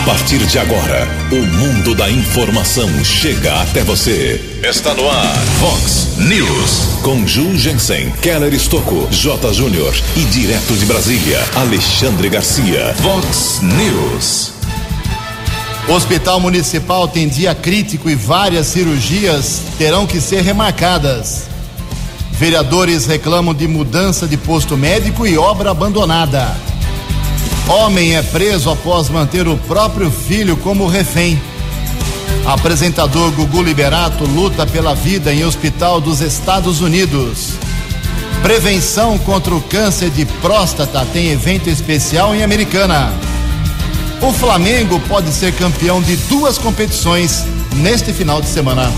A 0.00 0.02
partir 0.04 0.38
de 0.38 0.58
agora, 0.58 1.06
o 1.30 1.46
mundo 1.58 1.94
da 1.94 2.10
informação 2.10 2.88
chega 3.04 3.60
até 3.60 3.82
você. 3.84 4.40
Está 4.62 4.94
no 4.94 5.06
ar, 5.08 5.36
Fox 5.60 6.16
News. 6.16 7.02
Com 7.02 7.26
Ju 7.26 7.56
Jensen, 7.56 8.10
Keller 8.22 8.52
Estocco, 8.54 9.06
J. 9.10 9.52
Júnior 9.52 9.94
e 10.16 10.20
direto 10.24 10.72
de 10.74 10.86
Brasília, 10.86 11.38
Alexandre 11.54 12.30
Garcia. 12.30 12.94
Fox 12.94 13.60
News. 13.62 14.52
O 15.86 15.92
Hospital 15.92 16.40
Municipal 16.40 17.06
tem 17.06 17.28
dia 17.28 17.54
crítico 17.54 18.08
e 18.08 18.14
várias 18.14 18.68
cirurgias 18.68 19.60
terão 19.76 20.06
que 20.06 20.18
ser 20.18 20.42
remarcadas. 20.42 21.42
Vereadores 22.32 23.04
reclamam 23.04 23.52
de 23.52 23.68
mudança 23.68 24.26
de 24.26 24.38
posto 24.38 24.78
médico 24.78 25.26
e 25.26 25.36
obra 25.36 25.70
abandonada. 25.70 26.56
Homem 27.70 28.16
é 28.16 28.22
preso 28.22 28.68
após 28.68 29.08
manter 29.08 29.46
o 29.46 29.56
próprio 29.56 30.10
filho 30.10 30.56
como 30.56 30.88
refém. 30.88 31.40
Apresentador 32.44 33.30
Gugu 33.30 33.62
Liberato 33.62 34.24
luta 34.24 34.66
pela 34.66 34.92
vida 34.92 35.32
em 35.32 35.44
hospital 35.44 36.00
dos 36.00 36.20
Estados 36.20 36.80
Unidos. 36.80 37.50
Prevenção 38.42 39.16
contra 39.18 39.54
o 39.54 39.62
câncer 39.62 40.10
de 40.10 40.26
próstata 40.42 41.06
tem 41.12 41.30
evento 41.30 41.70
especial 41.70 42.34
em 42.34 42.42
Americana. 42.42 43.12
O 44.20 44.32
Flamengo 44.32 44.98
pode 45.06 45.30
ser 45.30 45.54
campeão 45.54 46.02
de 46.02 46.16
duas 46.16 46.58
competições 46.58 47.44
neste 47.76 48.12
final 48.12 48.40
de 48.40 48.48
semana. 48.48 48.92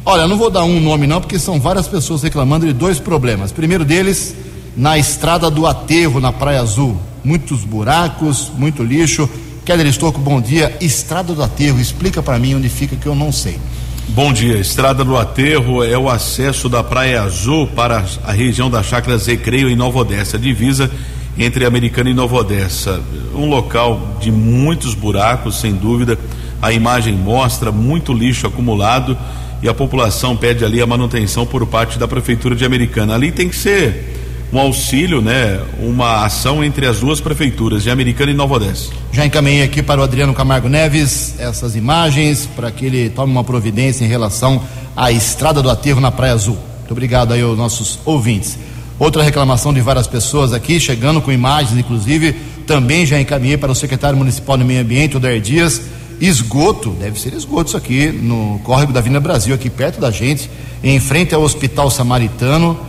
Olha, 0.06 0.28
não 0.28 0.38
vou 0.38 0.50
dar 0.50 0.64
um 0.64 0.80
nome 0.80 1.06
não, 1.06 1.20
porque 1.20 1.38
são 1.38 1.60
várias 1.60 1.88
pessoas 1.88 2.24
reclamando 2.24 2.66
de 2.66 2.74
dois 2.74 3.00
problemas. 3.00 3.52
Primeiro 3.52 3.84
deles, 3.84 4.36
na 4.78 4.98
estrada 4.98 5.50
do 5.50 5.66
Aterro, 5.66 6.20
na 6.20 6.32
Praia 6.32 6.62
Azul. 6.62 6.98
Muitos 7.24 7.66
buracos, 7.66 8.52
muito 8.58 8.84
lixo. 8.84 9.30
Keller 9.70 9.86
Estocco, 9.86 10.20
bom 10.20 10.42
dia. 10.42 10.76
Estrada 10.82 11.32
do 11.32 11.44
Aterro, 11.44 11.80
explica 11.80 12.24
para 12.24 12.40
mim 12.40 12.56
onde 12.56 12.68
fica 12.68 12.96
que 12.96 13.06
eu 13.06 13.14
não 13.14 13.32
sei. 13.32 13.60
Bom 14.08 14.34
dia. 14.34 14.58
Estrada 14.58 15.04
do 15.04 15.16
Aterro 15.16 15.84
é 15.84 15.96
o 15.96 16.10
acesso 16.10 16.68
da 16.68 16.84
Praia 16.84 17.22
Azul 17.22 17.68
para 17.68 18.04
a 18.24 18.32
região 18.32 18.68
da 18.68 18.82
Chácara 18.82 19.16
Recreio 19.20 19.70
em 19.70 19.76
Nova 19.76 20.00
Odessa, 20.00 20.40
divisa 20.40 20.90
entre 21.38 21.66
Americana 21.66 22.10
e 22.10 22.16
Nova 22.16 22.38
Odessa. 22.38 23.00
Um 23.36 23.46
local 23.46 24.18
de 24.20 24.32
muitos 24.32 24.96
buracos, 24.96 25.60
sem 25.60 25.76
dúvida. 25.76 26.18
A 26.60 26.74
imagem 26.74 27.14
mostra 27.14 27.72
muito 27.72 28.12
lixo 28.12 28.48
acumulado 28.48 29.16
e 29.62 29.70
a 29.70 29.74
população 29.76 30.36
pede 30.36 30.66
ali 30.66 30.82
a 30.82 30.88
manutenção 30.88 31.46
por 31.46 31.68
parte 31.68 32.00
da 32.00 32.08
prefeitura 32.08 32.56
de 32.56 32.66
Americana. 32.66 33.14
Ali 33.14 33.32
tem 33.32 33.48
que 33.48 33.56
ser 33.56 34.19
um 34.52 34.60
auxílio, 34.60 35.22
né, 35.22 35.60
uma 35.80 36.26
ação 36.26 36.64
entre 36.64 36.86
as 36.88 37.00
duas 37.00 37.22
prefeituras, 37.22 37.84
de 37.84 37.92
Americana 37.92 38.32
e 38.32 38.34
Nova 38.34 38.56
Odessa. 38.56 38.90
Já 39.12 39.26
encaminhei 39.26 39.64
aqui 39.64 39.84
para 39.84 40.02
o 40.02 40.04
Adriano 40.04 40.34
Camargo 40.34 40.68
Neves 40.68 41.36
essas 41.40 41.76
imagens 41.76 42.50
para 42.56 42.72
que 42.72 42.86
ele 42.86 43.10
tome 43.10 43.32
uma 43.32 43.44
providência 43.44 44.04
em 44.04 44.08
relação 44.08 44.62
à 44.96 45.12
estrada 45.12 45.62
do 45.62 45.70
aterro 45.70 46.02
na 46.02 46.12
Praia 46.12 46.34
Azul. 46.34 46.58
Muito 46.80 46.92
obrigado 46.92 47.34
aí 47.34 47.42
aos 47.42 47.58
nossos 47.58 48.00
ouvintes. 48.06 48.58
Outra 48.98 49.24
reclamação 49.24 49.74
de 49.74 49.80
várias 49.80 50.08
pessoas 50.08 50.52
aqui, 50.52 50.80
chegando 50.80 51.22
com 51.22 51.32
imagens, 51.32 51.78
inclusive, 51.80 52.36
também 52.66 53.06
já 53.06 53.20
encaminhei 53.20 53.58
para 53.58 53.72
o 53.72 53.76
secretário 53.76 54.18
municipal 54.18 54.58
do 54.58 54.66
Meio 54.66 54.82
Ambiente, 54.82 55.16
Odair 55.16 55.40
Dias. 55.40 55.82
Esgoto, 56.20 56.90
deve 57.00 57.18
ser 57.18 57.34
esgoto 57.34 57.70
isso 57.70 57.78
aqui, 57.78 58.08
no 58.08 58.60
córrego 58.64 58.92
da 58.92 59.00
Avenida 59.00 59.22
Brasil, 59.22 59.56
aqui 59.56 59.70
perto 59.70 60.02
da 60.02 60.12
gente, 60.12 60.50
em 60.84 61.00
frente 61.00 61.34
ao 61.34 61.42
Hospital 61.42 61.90
Samaritano 61.90 62.89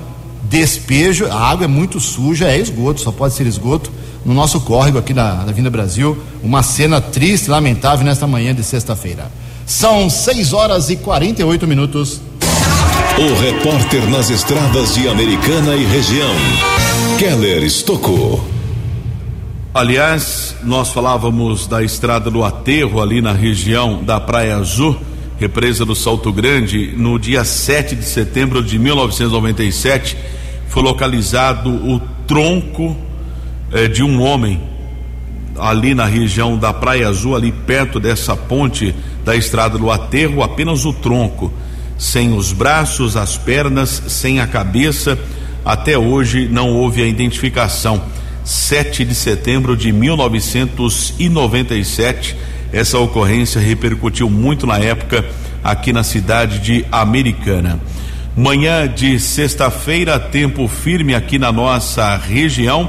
despejo, 0.50 1.26
a 1.26 1.36
água 1.36 1.64
é 1.64 1.68
muito 1.68 2.00
suja, 2.00 2.48
é 2.48 2.58
esgoto, 2.58 3.00
só 3.00 3.12
pode 3.12 3.34
ser 3.34 3.46
esgoto 3.46 3.90
no 4.26 4.34
nosso 4.34 4.60
córrego 4.60 4.98
aqui 4.98 5.14
na, 5.14 5.44
na 5.44 5.52
Vinda 5.52 5.70
Brasil. 5.70 6.18
Uma 6.42 6.62
cena 6.64 7.00
triste 7.00 7.46
e 7.46 7.50
lamentável 7.50 8.04
nesta 8.04 8.26
manhã 8.26 8.52
de 8.52 8.64
sexta-feira. 8.64 9.30
São 9.64 10.10
6 10.10 10.52
horas 10.52 10.90
e 10.90 10.96
48 10.96 11.66
minutos. 11.68 12.20
O 13.16 13.40
repórter 13.40 14.10
nas 14.10 14.28
estradas 14.28 14.94
de 14.94 15.08
Americana 15.08 15.76
e 15.76 15.84
região, 15.84 16.34
Keller 17.16 17.62
Estocou. 17.62 18.44
Aliás, 19.72 20.56
nós 20.64 20.88
falávamos 20.88 21.68
da 21.68 21.80
estrada 21.80 22.28
do 22.28 22.42
Aterro 22.42 23.00
ali 23.00 23.22
na 23.22 23.32
região 23.32 24.02
da 24.02 24.18
Praia 24.18 24.56
Azul, 24.56 24.96
represa 25.38 25.84
do 25.84 25.94
Salto 25.94 26.32
Grande, 26.32 26.92
no 26.96 27.20
dia 27.20 27.44
7 27.44 27.94
de 27.94 28.04
setembro 28.04 28.64
de 28.64 28.80
1997 28.80 30.39
foi 30.70 30.82
localizado 30.82 31.68
o 31.68 32.00
tronco 32.26 32.96
eh, 33.72 33.88
de 33.88 34.02
um 34.04 34.22
homem 34.22 34.60
ali 35.58 35.94
na 35.94 36.06
região 36.06 36.56
da 36.56 36.72
Praia 36.72 37.08
Azul, 37.08 37.34
ali 37.34 37.50
perto 37.50 37.98
dessa 37.98 38.36
ponte 38.36 38.94
da 39.24 39.34
estrada 39.34 39.76
do 39.76 39.90
aterro, 39.90 40.44
apenas 40.44 40.84
o 40.84 40.92
tronco, 40.92 41.52
sem 41.98 42.32
os 42.32 42.52
braços, 42.52 43.16
as 43.16 43.36
pernas, 43.36 44.00
sem 44.06 44.38
a 44.38 44.46
cabeça. 44.46 45.18
Até 45.64 45.98
hoje 45.98 46.48
não 46.48 46.70
houve 46.70 47.02
a 47.02 47.06
identificação. 47.06 48.00
7 48.44 49.04
de 49.04 49.14
setembro 49.14 49.76
de 49.76 49.90
1997, 49.92 52.36
essa 52.72 52.96
ocorrência 52.98 53.60
repercutiu 53.60 54.30
muito 54.30 54.68
na 54.68 54.78
época 54.78 55.26
aqui 55.62 55.92
na 55.92 56.02
cidade 56.04 56.60
de 56.60 56.86
Americana. 56.92 57.80
Manhã 58.36 58.86
de 58.86 59.18
sexta-feira, 59.18 60.18
tempo 60.18 60.68
firme 60.68 61.16
aqui 61.16 61.36
na 61.36 61.50
nossa 61.50 62.16
região. 62.16 62.88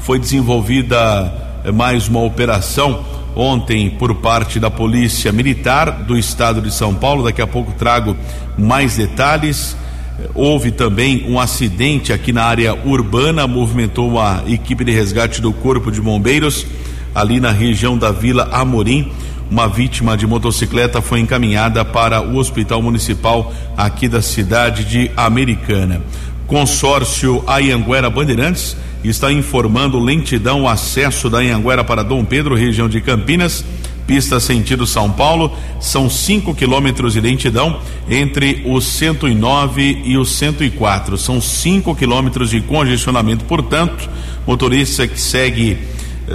Foi 0.00 0.18
desenvolvida 0.18 1.32
eh, 1.64 1.72
mais 1.72 2.08
uma 2.08 2.20
operação 2.20 3.02
ontem 3.34 3.88
por 3.88 4.14
parte 4.16 4.60
da 4.60 4.70
Polícia 4.70 5.32
Militar 5.32 6.02
do 6.02 6.14
Estado 6.14 6.60
de 6.60 6.70
São 6.70 6.94
Paulo. 6.94 7.24
Daqui 7.24 7.40
a 7.40 7.46
pouco 7.46 7.72
trago 7.72 8.14
mais 8.58 8.94
detalhes. 8.94 9.74
Eh, 10.20 10.28
houve 10.34 10.70
também 10.70 11.24
um 11.26 11.40
acidente 11.40 12.12
aqui 12.12 12.30
na 12.30 12.44
área 12.44 12.74
urbana, 12.84 13.46
movimentou 13.46 14.10
uma 14.10 14.44
equipe 14.46 14.84
de 14.84 14.92
resgate 14.92 15.40
do 15.40 15.54
Corpo 15.54 15.90
de 15.90 16.02
Bombeiros 16.02 16.66
ali 17.14 17.40
na 17.40 17.50
região 17.50 17.96
da 17.96 18.12
Vila 18.12 18.50
Amorim. 18.52 19.10
Uma 19.52 19.68
vítima 19.68 20.16
de 20.16 20.26
motocicleta 20.26 21.02
foi 21.02 21.20
encaminhada 21.20 21.84
para 21.84 22.22
o 22.22 22.38
Hospital 22.38 22.80
Municipal 22.80 23.52
aqui 23.76 24.08
da 24.08 24.22
cidade 24.22 24.82
de 24.82 25.10
Americana. 25.14 26.00
Consórcio 26.46 27.44
Ayanguera 27.46 28.08
Bandeirantes 28.08 28.74
está 29.04 29.30
informando 29.30 30.00
lentidão 30.00 30.66
acesso 30.66 31.28
da 31.28 31.40
Anhanguera 31.40 31.84
para 31.84 32.02
Dom 32.02 32.24
Pedro, 32.24 32.54
região 32.54 32.88
de 32.88 33.02
Campinas, 33.02 33.62
Pista 34.06 34.40
sentido 34.40 34.86
São 34.86 35.10
Paulo, 35.10 35.54
são 35.78 36.08
5 36.08 36.54
quilômetros 36.54 37.12
de 37.12 37.20
lentidão 37.20 37.78
entre 38.08 38.62
o 38.64 38.80
109 38.80 40.00
e 40.02 40.16
o 40.16 40.24
104. 40.24 41.18
São 41.18 41.42
5 41.42 41.94
quilômetros 41.94 42.48
de 42.48 42.62
congestionamento, 42.62 43.44
portanto, 43.44 44.08
motorista 44.46 45.06
que 45.06 45.20
segue 45.20 45.76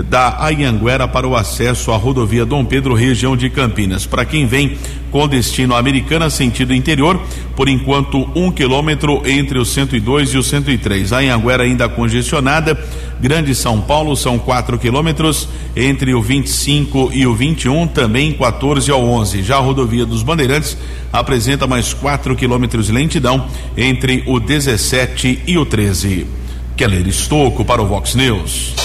da 0.10 0.46
Anhanguera 0.46 1.08
para 1.08 1.28
o 1.28 1.36
acesso 1.36 1.92
à 1.92 1.98
rodovia 1.98 2.46
Dom 2.46 2.64
Pedro, 2.66 2.94
região 2.94 3.36
de 3.36 3.50
Campinas. 3.50 4.06
Para 4.06 4.26
quem 4.26 4.46
vem 4.46 4.78
com 5.12 5.28
destino 5.28 5.76
Americana, 5.76 6.30
sentido 6.30 6.74
interior, 6.74 7.20
por 7.56 7.68
enquanto 7.68 8.30
um 8.36 8.52
quilômetro 8.52 9.22
entre 9.26 9.58
o 9.58 9.66
102 9.66 10.30
e 10.30 10.38
o 10.38 10.44
103. 10.44 11.14
A 11.14 11.20
Anhanguera 11.20 11.64
ainda 11.64 11.90
congestionada. 11.90 12.78
Grande 13.20 13.56
São 13.56 13.82
Paulo 13.82 14.16
são 14.16 14.38
quatro 14.38 14.78
quilômetros 14.78 15.50
entre 15.76 16.14
o 16.14 16.22
25 16.22 17.10
e 17.14 17.26
o 17.26 17.34
21, 17.34 17.88
também 17.88 18.34
14 18.34 18.92
ao 18.92 19.04
11. 19.04 19.42
Já 19.42 19.56
a 19.56 19.60
rodovia 19.60 20.06
dos 20.06 20.22
Bandeirantes 20.22 20.78
apresenta 21.12 21.66
mais 21.66 21.94
quatro 21.94 22.36
quilômetros 22.36 22.88
de 22.88 22.92
lentidão 22.92 23.48
entre 23.76 24.24
o 24.28 24.40
17 24.40 25.44
e 25.48 25.58
o 25.58 25.66
13. 25.66 26.28
Keller 26.76 27.08
Estocco 27.08 27.66
para 27.66 27.82
o 27.82 27.88
Vox 27.88 28.14
News. 28.14 28.76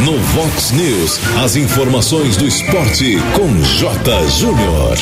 No 0.00 0.18
Vox 0.18 0.72
News, 0.72 1.20
as 1.44 1.54
informações 1.54 2.36
do 2.36 2.44
esporte 2.44 3.18
com 3.34 3.62
J. 3.62 4.28
Júnior. 4.30 4.96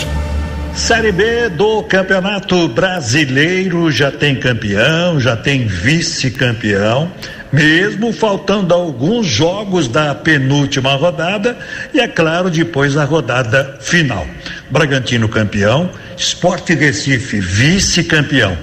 Série 0.74 1.10
B 1.10 1.48
do 1.48 1.82
Campeonato 1.84 2.68
Brasileiro 2.68 3.90
já 3.90 4.10
tem 4.10 4.36
campeão, 4.36 5.18
já 5.18 5.34
tem 5.36 5.66
vice-campeão, 5.66 7.10
mesmo 7.50 8.12
faltando 8.12 8.74
alguns 8.74 9.26
jogos 9.26 9.88
da 9.88 10.14
penúltima 10.14 10.92
rodada 10.94 11.56
e, 11.94 12.00
é 12.00 12.06
claro, 12.06 12.50
depois 12.50 12.94
a 12.98 13.04
rodada 13.04 13.78
final. 13.80 14.26
Bragantino 14.70 15.30
campeão, 15.30 15.88
Esporte 16.14 16.74
Recife 16.74 17.40
vice-campeão. 17.40 18.58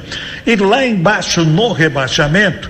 E 0.46 0.56
lá 0.56 0.86
embaixo 0.86 1.44
no 1.44 1.72
rebaixamento, 1.72 2.70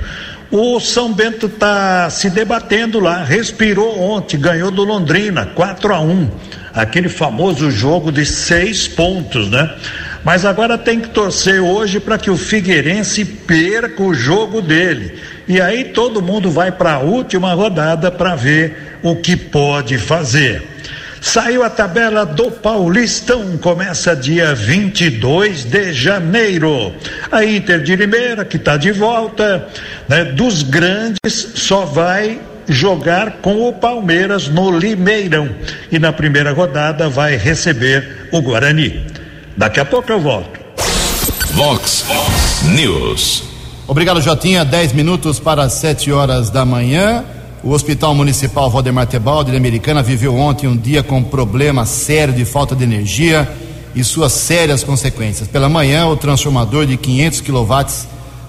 o 0.52 0.80
São 0.80 1.14
Bento 1.14 1.48
está 1.48 2.10
se 2.10 2.30
debatendo 2.30 3.00
lá, 3.00 3.24
respirou 3.24 4.00
ontem, 4.00 4.40
ganhou 4.40 4.72
do 4.72 4.84
Londrina, 4.84 5.46
4 5.46 5.94
a 5.94 6.00
1 6.00 6.30
aquele 6.78 7.10
famoso 7.10 7.72
jogo 7.72 8.12
de 8.12 8.24
seis 8.24 8.88
pontos, 8.88 9.50
né? 9.50 9.70
Mas 10.24 10.46
agora 10.46 10.78
tem 10.78 11.00
que 11.00 11.10
torcer 11.10 11.60
hoje 11.60 12.00
para 12.00 12.18
que 12.18 12.30
o 12.30 12.38
Figueirense 12.38 13.26
perca 13.26 14.04
o 14.04 14.14
jogo 14.14 14.62
dele. 14.62 15.16
E 15.48 15.60
aí 15.60 15.86
todo 15.86 16.22
mundo 16.22 16.52
vai 16.52 16.72
para 16.72 16.94
a 16.94 17.00
última 17.00 17.54
rodada 17.54 18.12
para 18.12 18.36
ver 18.36 19.00
o 19.02 19.16
que 19.16 19.36
pode 19.36 19.98
fazer. 19.98 20.62
Saiu 21.22 21.64
a 21.64 21.70
tabela 21.70 22.26
do 22.26 22.52
Paulistão, 22.52 23.58
começa 23.58 24.16
dia 24.16 24.54
22 24.54 25.64
de 25.66 25.94
janeiro. 25.94 26.94
A 27.32 27.44
Inter 27.44 27.82
de 27.82 27.96
Limeira, 27.96 28.46
que 28.46 28.58
está 28.58 28.78
de 28.78 28.92
volta, 28.92 29.68
né, 30.08 30.26
dos 30.26 30.64
grandes, 30.64 31.52
só 31.56 31.86
vai 31.86 32.40
jogar 32.68 33.38
com 33.42 33.68
o 33.68 33.74
Palmeiras 33.74 34.48
no 34.48 34.78
Limeirão. 34.78 35.50
E 35.92 35.98
na 35.98 36.14
primeira 36.14 36.52
rodada 36.52 37.10
vai 37.10 37.36
receber 37.36 38.30
o 38.32 38.42
Guarani. 38.42 39.06
Daqui 39.56 39.80
a 39.80 39.86
pouco 39.86 40.12
eu 40.12 40.20
volto. 40.20 40.60
Vox 41.52 42.06
News. 42.76 43.44
Obrigado, 43.88 44.22
Jotinha. 44.22 44.66
10 44.66 44.94
minutos 44.94 45.40
para 45.40 45.68
7 45.70 46.12
horas 46.12 46.50
da 46.50 46.66
manhã. 46.66 47.24
O 47.68 47.72
Hospital 47.72 48.16
Municipal 48.16 48.70
Valdemar 48.72 49.08
Tebaldi 49.08 49.52
de 49.52 49.58
Americana 49.58 50.02
viveu 50.02 50.34
ontem 50.34 50.68
um 50.68 50.78
dia 50.78 51.04
com 51.04 51.22
problema 51.22 51.86
sério 51.86 52.34
de 52.34 52.46
falta 52.46 52.74
de 52.74 52.86
energia 52.86 53.46
e 53.94 54.06
suas 54.06 54.32
sérias 54.32 54.86
consequências. 54.86 55.50
Pela 55.50 55.68
manhã, 55.68 56.08
o 56.08 56.16
transformador 56.16 56.86
de 56.86 56.96
500 56.96 57.42
kW 57.42 57.86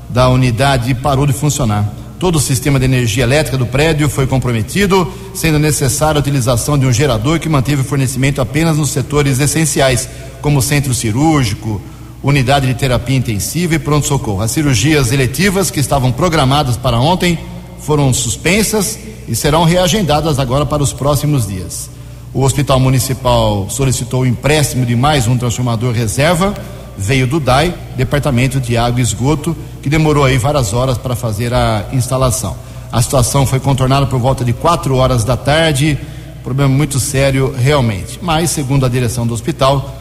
da 0.09 0.29
unidade 0.29 0.95
parou 0.95 1.27
de 1.27 1.33
funcionar. 1.33 1.93
Todo 2.21 2.37
o 2.37 2.41
sistema 2.41 2.79
de 2.79 2.85
energia 2.85 3.25
elétrica 3.25 3.59
do 3.59 3.67
prédio 3.67 4.09
foi 4.09 4.25
comprometido, 4.25 5.13
sendo 5.35 5.59
necessária 5.59 6.21
a 6.21 6.23
utilização 6.23 6.79
de 6.79 6.87
um 6.87 6.93
gerador 6.93 7.41
que 7.41 7.49
manteve 7.49 7.83
o 7.83 7.85
fornecimento 7.85 8.41
apenas 8.41 8.79
nos 8.79 8.91
setores 8.91 9.41
essenciais, 9.41 10.09
como 10.41 10.63
centro 10.63 10.95
cirúrgico, 10.95 11.83
unidade 12.23 12.69
de 12.69 12.75
terapia 12.75 13.17
intensiva 13.17 13.75
e 13.75 13.81
pronto-socorro. 13.81 14.43
As 14.43 14.53
cirurgias 14.53 15.11
eletivas 15.11 15.73
que 15.73 15.81
estavam 15.81 16.13
programadas 16.13 16.77
para 16.77 17.01
ontem 17.01 17.37
foram 17.81 18.13
suspensas 18.13 18.99
e 19.27 19.35
serão 19.35 19.65
reagendadas 19.65 20.39
agora 20.39 20.67
para 20.67 20.83
os 20.83 20.93
próximos 20.93 21.47
dias. 21.47 21.91
O 22.33 22.43
Hospital 22.43 22.79
Municipal 22.79 23.69
solicitou 23.71 24.23
o 24.23 24.27
empréstimo 24.27 24.85
de 24.85 24.95
mais 24.95 25.27
um 25.27 25.37
transformador 25.37 25.93
reserva, 25.93 26.55
veio 26.97 27.27
do 27.27 27.41
DAI, 27.41 27.75
Departamento 27.97 28.61
de 28.61 28.77
Água 28.77 29.01
e 29.01 29.03
Esgoto, 29.03 29.57
que 29.83 29.89
demorou 29.89 30.25
aí 30.25 30.37
várias 30.37 30.73
horas 30.73 30.99
para 30.99 31.17
fazer 31.17 31.55
a 31.55 31.87
instalação. 31.93 32.57
A 32.91 33.01
situação 33.01 33.47
foi 33.47 33.61
contornada 33.61 34.07
por 34.07 34.19
volta 34.19 34.45
de 34.45 34.53
4 34.53 34.97
horas 34.97 35.25
da 35.25 35.37
tarde, 35.37 35.99
problema 36.43 36.75
muito 36.75 36.99
sério 36.99 37.55
realmente. 37.57 38.19
Mas, 38.23 38.51
segundo 38.51 38.87
a 38.87 38.89
direção 38.89 39.27
do 39.27 39.35
hospital, 39.35 39.95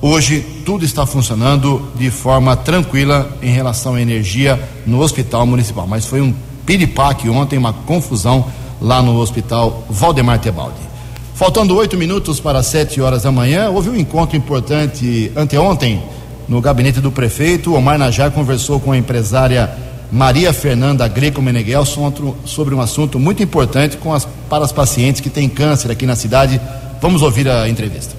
hoje 0.00 0.40
tudo 0.64 0.84
está 0.84 1.06
funcionando 1.06 1.82
de 1.94 2.10
forma 2.10 2.54
tranquila 2.54 3.30
em 3.42 3.50
relação 3.50 3.94
à 3.94 4.02
energia 4.02 4.60
no 4.86 5.00
Hospital 5.00 5.46
Municipal. 5.46 5.86
Mas 5.86 6.04
foi 6.04 6.20
um 6.20 6.34
piripaque 6.66 7.28
ontem, 7.28 7.56
uma 7.56 7.72
confusão 7.72 8.46
lá 8.82 9.00
no 9.00 9.16
hospital 9.18 9.84
Valdemar 9.88 10.40
Tebaldi. 10.40 10.86
Faltando 11.34 11.76
oito 11.76 11.96
minutos 11.96 12.40
para 12.40 12.62
sete 12.62 13.00
horas 13.00 13.22
da 13.22 13.30
manhã, 13.30 13.70
houve 13.70 13.88
um 13.88 13.96
encontro 13.96 14.36
importante 14.36 15.30
anteontem 15.36 16.02
no 16.48 16.60
gabinete 16.60 17.00
do 17.00 17.12
prefeito. 17.12 17.74
Omar 17.74 17.98
Najar 17.98 18.30
conversou 18.30 18.80
com 18.80 18.92
a 18.92 18.98
empresária 18.98 19.70
Maria 20.10 20.52
Fernanda 20.52 21.06
Greco 21.08 21.42
Meneghel 21.42 21.84
sobre 21.84 22.74
um 22.74 22.80
assunto 22.80 23.18
muito 23.18 23.42
importante 23.42 23.98
as, 24.14 24.26
para 24.48 24.64
as 24.64 24.72
pacientes 24.72 25.20
que 25.20 25.30
têm 25.30 25.48
câncer 25.48 25.90
aqui 25.90 26.06
na 26.06 26.16
cidade. 26.16 26.60
Vamos 27.00 27.22
ouvir 27.22 27.48
a 27.48 27.68
entrevista. 27.68 28.14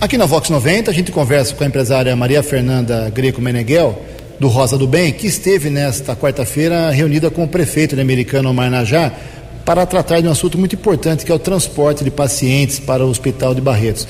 Aqui 0.00 0.16
na 0.16 0.26
Vox 0.26 0.48
90, 0.48 0.90
a 0.90 0.94
gente 0.94 1.10
conversa 1.10 1.54
com 1.54 1.64
a 1.64 1.66
empresária 1.66 2.14
Maria 2.14 2.42
Fernanda 2.42 3.10
Greco 3.10 3.40
Meneghel 3.40 4.00
do 4.38 4.48
Rosa 4.48 4.78
do 4.78 4.86
Bem, 4.86 5.12
que 5.12 5.26
esteve 5.26 5.68
nesta 5.68 6.14
quarta-feira 6.14 6.90
reunida 6.90 7.30
com 7.30 7.44
o 7.44 7.48
prefeito 7.48 7.96
de 7.96 8.02
americano 8.02 8.50
Omar 8.50 8.70
Najá 8.70 9.12
para 9.64 9.84
tratar 9.84 10.20
de 10.20 10.28
um 10.28 10.30
assunto 10.30 10.56
muito 10.56 10.74
importante 10.74 11.24
que 11.24 11.32
é 11.32 11.34
o 11.34 11.38
transporte 11.38 12.04
de 12.04 12.10
pacientes 12.10 12.78
para 12.78 13.04
o 13.04 13.10
Hospital 13.10 13.54
de 13.54 13.60
Barretos. 13.60 14.06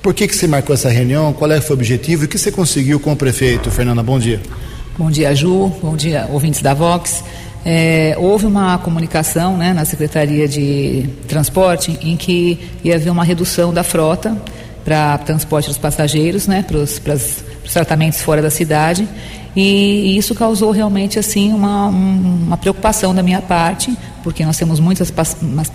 Por 0.00 0.14
que, 0.14 0.28
que 0.28 0.36
você 0.36 0.46
marcou 0.46 0.72
essa 0.72 0.88
reunião? 0.88 1.32
Qual 1.32 1.50
é 1.50 1.58
o 1.58 1.62
seu 1.62 1.74
objetivo 1.74 2.24
e 2.24 2.26
o 2.26 2.28
que 2.28 2.38
você 2.38 2.52
conseguiu 2.52 3.00
com 3.00 3.12
o 3.12 3.16
prefeito? 3.16 3.70
Fernanda, 3.70 4.02
bom 4.02 4.18
dia. 4.18 4.40
Bom 4.96 5.10
dia, 5.10 5.34
Ju. 5.34 5.72
Bom 5.82 5.96
dia, 5.96 6.28
ouvintes 6.30 6.62
da 6.62 6.72
Vox. 6.72 7.24
É, 7.64 8.14
houve 8.16 8.46
uma 8.46 8.78
comunicação 8.78 9.56
né, 9.56 9.74
na 9.74 9.84
Secretaria 9.84 10.46
de 10.46 11.08
Transporte 11.26 11.98
em 12.00 12.16
que 12.16 12.58
ia 12.84 12.94
haver 12.94 13.10
uma 13.10 13.24
redução 13.24 13.74
da 13.74 13.82
frota 13.82 14.40
para 14.84 15.18
transporte 15.18 15.66
dos 15.66 15.76
passageiros, 15.76 16.46
né, 16.46 16.64
para 17.02 17.16
os 17.66 17.72
tratamentos 17.72 18.22
fora 18.22 18.40
da 18.40 18.50
cidade 18.50 19.06
e, 19.56 20.18
isso 20.18 20.34
causou 20.34 20.70
realmente 20.70 21.18
assim 21.18 21.52
uma, 21.52 21.86
uma 21.86 22.56
preocupação 22.58 23.14
da 23.14 23.22
minha 23.22 23.40
parte, 23.40 23.96
porque 24.22 24.44
nós 24.44 24.58
temos 24.58 24.78
muitas 24.78 25.10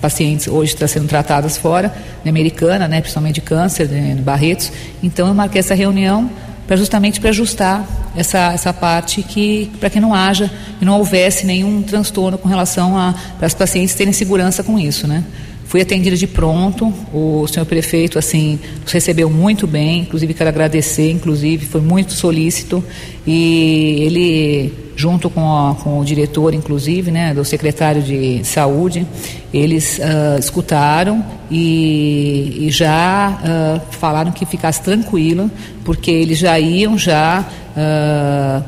pacientes 0.00 0.46
hoje 0.46 0.76
tá 0.76 0.86
sendo 0.86 1.08
tratadas 1.08 1.56
fora, 1.56 1.92
na 2.24 2.30
Americana, 2.30 2.86
né, 2.86 3.00
principalmente 3.00 3.36
de 3.36 3.40
câncer, 3.40 3.88
de 3.88 4.22
Barretos. 4.22 4.70
Então 5.02 5.26
eu 5.26 5.34
marquei 5.34 5.58
essa 5.58 5.74
reunião 5.74 6.30
para 6.64 6.76
justamente 6.76 7.20
para 7.20 7.30
ajustar 7.30 7.84
essa, 8.16 8.52
essa 8.52 8.72
parte 8.72 9.20
que 9.22 9.72
para 9.80 9.90
que 9.90 9.98
não 9.98 10.14
haja 10.14 10.48
e 10.80 10.84
não 10.84 10.96
houvesse 10.98 11.44
nenhum 11.44 11.82
transtorno 11.82 12.38
com 12.38 12.48
relação 12.48 12.96
a 12.96 13.14
para 13.36 13.46
as 13.46 13.54
pacientes 13.54 13.94
terem 13.96 14.12
segurança 14.12 14.62
com 14.62 14.78
isso, 14.78 15.08
né? 15.08 15.24
Fui 15.72 15.80
atendida 15.80 16.14
de 16.14 16.26
pronto, 16.26 16.92
o 17.14 17.46
senhor 17.48 17.64
prefeito, 17.64 18.18
assim, 18.18 18.58
nos 18.82 18.92
recebeu 18.92 19.30
muito 19.30 19.66
bem, 19.66 20.00
inclusive 20.00 20.34
quero 20.34 20.50
agradecer, 20.50 21.10
inclusive, 21.10 21.64
foi 21.64 21.80
muito 21.80 22.12
solícito. 22.12 22.84
E 23.26 24.02
ele, 24.02 24.74
junto 24.94 25.30
com, 25.30 25.40
a, 25.40 25.74
com 25.76 25.98
o 25.98 26.04
diretor, 26.04 26.52
inclusive, 26.52 27.10
né, 27.10 27.32
do 27.32 27.42
secretário 27.42 28.02
de 28.02 28.44
saúde, 28.44 29.06
eles 29.50 29.96
uh, 29.96 30.38
escutaram 30.38 31.24
e, 31.50 32.66
e 32.66 32.70
já 32.70 33.40
uh, 33.40 33.80
falaram 33.92 34.30
que 34.30 34.44
ficasse 34.44 34.82
tranquilo, 34.82 35.50
porque 35.86 36.10
eles 36.10 36.36
já 36.36 36.60
iam 36.60 36.98
já 36.98 37.48
uh, 37.74 38.62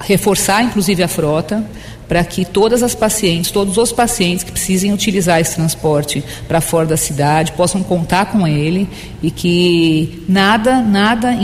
reforçar, 0.00 0.62
inclusive, 0.62 1.02
a 1.02 1.08
frota, 1.08 1.62
para 2.08 2.24
que 2.24 2.44
todas 2.44 2.82
as 2.82 2.94
pacientes, 2.94 3.50
todos 3.50 3.76
os 3.76 3.92
pacientes 3.92 4.42
que 4.42 4.50
precisem 4.50 4.92
utilizar 4.92 5.40
esse 5.40 5.54
transporte 5.54 6.24
para 6.48 6.60
fora 6.60 6.86
da 6.86 6.96
cidade 6.96 7.52
possam 7.52 7.82
contar 7.82 8.26
com 8.26 8.46
ele 8.46 8.88
e 9.22 9.30
que 9.30 10.24
nada, 10.26 10.80
nada 10.80 11.36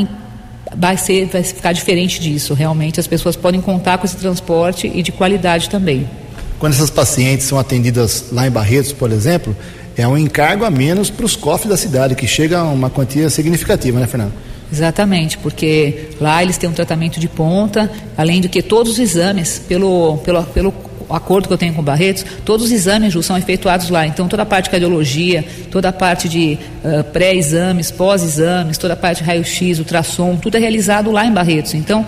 vai 0.76 0.96
ser, 0.96 1.26
vai 1.26 1.42
ficar 1.42 1.72
diferente 1.72 2.18
disso. 2.18 2.54
Realmente 2.54 2.98
as 2.98 3.06
pessoas 3.06 3.36
podem 3.36 3.60
contar 3.60 3.98
com 3.98 4.06
esse 4.06 4.16
transporte 4.16 4.90
e 4.92 5.02
de 5.02 5.12
qualidade 5.12 5.68
também. 5.68 6.08
Quando 6.58 6.72
essas 6.72 6.90
pacientes 6.90 7.46
são 7.46 7.58
atendidas 7.58 8.26
lá 8.32 8.46
em 8.46 8.50
Barretos, 8.50 8.92
por 8.92 9.12
exemplo, 9.12 9.54
é 9.96 10.08
um 10.08 10.16
encargo 10.16 10.64
a 10.64 10.70
menos 10.70 11.10
para 11.10 11.26
os 11.26 11.36
cofres 11.36 11.68
da 11.68 11.76
cidade, 11.76 12.14
que 12.14 12.26
chega 12.26 12.58
a 12.58 12.64
uma 12.64 12.88
quantia 12.88 13.28
significativa, 13.28 14.00
né, 14.00 14.06
Fernando? 14.06 14.32
Exatamente, 14.74 15.38
porque 15.38 16.08
lá 16.20 16.42
eles 16.42 16.58
têm 16.58 16.68
um 16.68 16.72
tratamento 16.72 17.20
de 17.20 17.28
ponta, 17.28 17.88
além 18.16 18.40
do 18.40 18.48
que 18.48 18.60
todos 18.60 18.94
os 18.94 18.98
exames, 18.98 19.56
pelo, 19.56 20.18
pelo, 20.18 20.42
pelo 20.42 20.72
acordo 21.14 21.48
que 21.48 21.54
eu 21.54 21.58
tenho 21.58 21.74
com 21.74 21.80
o 21.80 21.84
Barretos, 21.84 22.24
todos 22.44 22.66
os 22.66 22.72
exames, 22.72 23.12
Ju, 23.12 23.22
são 23.22 23.36
efetuados 23.36 23.88
lá. 23.90 24.06
Então, 24.06 24.28
toda 24.28 24.42
a 24.42 24.46
parte 24.46 24.64
de 24.64 24.70
cardiologia, 24.70 25.44
toda 25.70 25.88
a 25.88 25.92
parte 25.92 26.28
de 26.28 26.58
uh, 26.84 27.04
pré-exames, 27.04 27.90
pós-exames, 27.90 28.78
toda 28.78 28.94
a 28.94 28.96
parte 28.96 29.18
de 29.18 29.24
raio-x, 29.24 29.78
ultrassom, 29.78 30.36
tudo 30.36 30.56
é 30.56 30.60
realizado 30.60 31.10
lá 31.10 31.26
em 31.26 31.32
Barretos. 31.32 31.74
Então, 31.74 32.04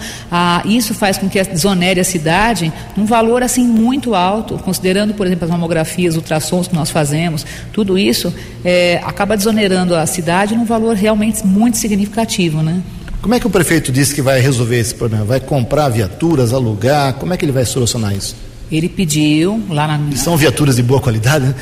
isso 0.65 0.95
faz 0.95 1.19
com 1.19 1.29
que 1.29 1.43
desonere 1.43 2.01
a 2.01 2.05
cidade 2.05 2.73
um 2.97 3.05
valor 3.05 3.43
assim 3.43 3.67
muito 3.67 4.15
alto, 4.15 4.59
considerando, 4.59 5.15
por 5.15 5.27
exemplo, 5.27 5.45
as 5.45 5.51
mamografias, 5.51 6.17
ultrassons 6.17 6.69
que 6.69 6.75
nós 6.75 6.91
fazemos, 6.91 7.45
tudo 7.73 7.99
isso 7.99 8.33
é, 8.65 9.01
acaba 9.05 9.37
desonerando 9.37 9.95
a 9.95 10.07
cidade 10.07 10.55
num 10.55 10.65
valor 10.65 10.97
realmente 10.97 11.47
muito 11.47 11.77
significativo, 11.77 12.63
né? 12.63 12.83
Como 13.21 13.35
é 13.35 13.41
que 13.41 13.47
o 13.47 13.51
prefeito 13.51 13.91
disse 13.91 14.15
que 14.15 14.23
vai 14.23 14.41
resolver 14.41 14.79
esse 14.79 14.95
problema? 14.95 15.25
Vai 15.25 15.41
comprar 15.41 15.89
viaturas, 15.89 16.53
alugar? 16.53 17.15
Como 17.15 17.35
é 17.35 17.37
que 17.37 17.45
ele 17.45 17.53
vai 17.53 17.65
solucionar 17.65 18.15
isso? 18.15 18.37
Ele 18.71 18.89
pediu 18.89 19.63
lá 19.69 19.87
na. 19.87 20.11
E 20.13 20.17
são 20.17 20.37
viaturas 20.37 20.77
de 20.77 20.83
boa 20.83 21.01
qualidade, 21.01 21.47
né? 21.47 21.55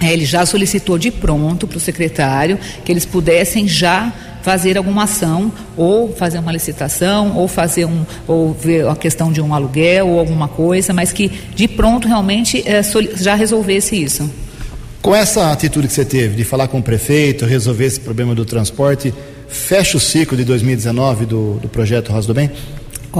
É, 0.00 0.12
ele 0.12 0.24
já 0.24 0.44
solicitou 0.44 0.98
de 0.98 1.10
pronto 1.10 1.66
para 1.66 1.78
o 1.78 1.80
secretário 1.80 2.58
que 2.84 2.92
eles 2.92 3.04
pudessem 3.06 3.66
já 3.66 4.12
fazer 4.42 4.76
alguma 4.76 5.04
ação, 5.04 5.50
ou 5.74 6.14
fazer 6.14 6.38
uma 6.38 6.52
licitação, 6.52 7.34
ou 7.34 7.48
fazer 7.48 7.86
um, 7.86 8.04
ou 8.28 8.52
ver 8.52 8.86
a 8.86 8.94
questão 8.94 9.32
de 9.32 9.40
um 9.40 9.54
aluguel 9.54 10.06
ou 10.08 10.18
alguma 10.18 10.48
coisa, 10.48 10.92
mas 10.92 11.12
que 11.12 11.28
de 11.54 11.66
pronto 11.66 12.06
realmente 12.06 12.62
é, 12.68 12.82
já 13.16 13.34
resolvesse 13.34 13.96
isso. 13.96 14.30
Com 15.00 15.14
essa 15.14 15.50
atitude 15.50 15.88
que 15.88 15.94
você 15.94 16.04
teve 16.04 16.36
de 16.36 16.44
falar 16.44 16.68
com 16.68 16.78
o 16.78 16.82
prefeito, 16.82 17.46
resolver 17.46 17.86
esse 17.86 18.00
problema 18.00 18.34
do 18.34 18.44
transporte, 18.44 19.14
fecha 19.48 19.96
o 19.96 20.00
ciclo 20.00 20.36
de 20.36 20.44
2019 20.44 21.24
do, 21.24 21.54
do 21.54 21.68
projeto 21.68 22.12
Rosa 22.12 22.26
do 22.26 22.34
Bem? 22.34 22.50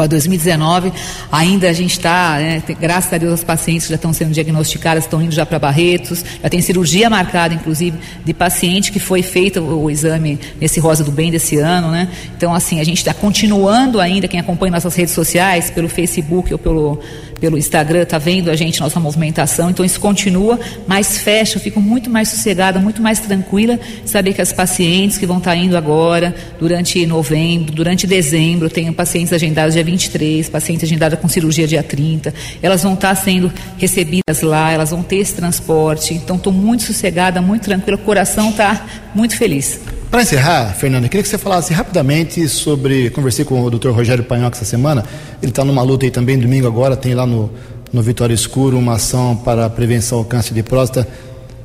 Ó, 0.00 0.06
2019, 0.06 0.92
ainda 1.30 1.68
a 1.68 1.72
gente 1.72 1.92
está, 1.92 2.36
né, 2.38 2.62
graças 2.80 3.12
a 3.12 3.18
Deus, 3.18 3.34
as 3.34 3.44
pacientes 3.44 3.88
já 3.88 3.94
estão 3.94 4.12
sendo 4.12 4.32
diagnosticadas, 4.32 5.04
estão 5.04 5.22
indo 5.22 5.32
já 5.32 5.46
para 5.46 5.58
Barretos, 5.58 6.24
já 6.42 6.48
tem 6.48 6.60
cirurgia 6.60 7.08
marcada, 7.08 7.54
inclusive, 7.54 7.98
de 8.24 8.34
paciente 8.34 8.90
que 8.90 8.98
foi 8.98 9.22
feito 9.22 9.60
o, 9.60 9.84
o, 9.84 9.90
exame 9.90 10.38
nesse 10.60 10.80
Rosa 10.80 11.04
do 11.04 11.12
Bem 11.12 11.30
desse 11.30 11.56
ano, 11.58 11.90
né? 11.90 12.08
Então, 12.36 12.54
assim, 12.54 12.80
a 12.80 12.84
gente 12.84 12.98
está 12.98 13.14
continuando 13.14 14.00
ainda, 14.00 14.26
quem 14.28 14.40
acompanha 14.40 14.72
nossas 14.72 14.94
redes 14.94 15.14
sociais, 15.14 15.70
pelo 15.70 15.88
Facebook 15.88 16.52
ou 16.52 16.58
pelo, 16.58 17.00
pelo 17.44 17.58
Instagram, 17.58 18.04
está 18.04 18.16
vendo 18.16 18.50
a 18.50 18.56
gente, 18.56 18.80
nossa 18.80 18.98
movimentação, 18.98 19.68
então 19.68 19.84
isso 19.84 20.00
continua, 20.00 20.58
mas 20.86 21.18
fecha, 21.18 21.58
eu 21.58 21.60
fico 21.60 21.78
muito 21.78 22.08
mais 22.08 22.30
sossegada, 22.30 22.80
muito 22.80 23.02
mais 23.02 23.20
tranquila, 23.20 23.78
saber 24.06 24.32
que 24.32 24.40
as 24.40 24.50
pacientes 24.50 25.18
que 25.18 25.26
vão 25.26 25.36
estar 25.36 25.50
tá 25.50 25.56
indo 25.58 25.76
agora, 25.76 26.34
durante 26.58 27.04
novembro, 27.04 27.70
durante 27.70 28.06
dezembro, 28.06 28.70
tenho 28.70 28.94
pacientes 28.94 29.30
agendados 29.30 29.74
dia 29.74 29.84
23, 29.84 30.48
pacientes 30.48 30.84
agendados 30.84 31.18
com 31.18 31.28
cirurgia 31.28 31.66
dia 31.66 31.82
30, 31.82 32.32
elas 32.62 32.82
vão 32.82 32.94
estar 32.94 33.14
sendo 33.14 33.52
recebidas 33.76 34.40
lá, 34.40 34.72
elas 34.72 34.88
vão 34.88 35.02
ter 35.02 35.16
esse 35.16 35.34
transporte. 35.34 36.14
Então 36.14 36.36
estou 36.36 36.50
muito 36.50 36.84
sossegada, 36.84 37.42
muito 37.42 37.64
tranquila, 37.64 37.98
o 37.98 38.00
coração 38.00 38.48
está 38.48 38.86
muito 39.14 39.36
feliz. 39.36 39.80
Para 40.14 40.22
encerrar, 40.22 40.72
Fernanda, 40.74 41.06
eu 41.06 41.10
queria 41.10 41.24
que 41.24 41.28
você 41.28 41.36
falasse 41.36 41.74
rapidamente 41.74 42.48
sobre. 42.48 43.10
Conversei 43.10 43.44
com 43.44 43.60
o 43.60 43.68
Dr. 43.68 43.88
Rogério 43.88 44.22
Panhoca 44.22 44.56
essa 44.56 44.64
semana. 44.64 45.04
Ele 45.42 45.50
está 45.50 45.64
numa 45.64 45.82
luta 45.82 46.06
aí 46.06 46.10
também, 46.12 46.38
domingo 46.38 46.68
agora, 46.68 46.94
tem 46.94 47.16
lá 47.16 47.26
no, 47.26 47.50
no 47.92 48.00
Vitória 48.00 48.32
Escuro 48.32 48.78
uma 48.78 48.92
ação 48.92 49.34
para 49.34 49.66
a 49.66 49.68
prevenção 49.68 50.18
ao 50.18 50.24
câncer 50.24 50.54
de 50.54 50.62
próstata. 50.62 51.08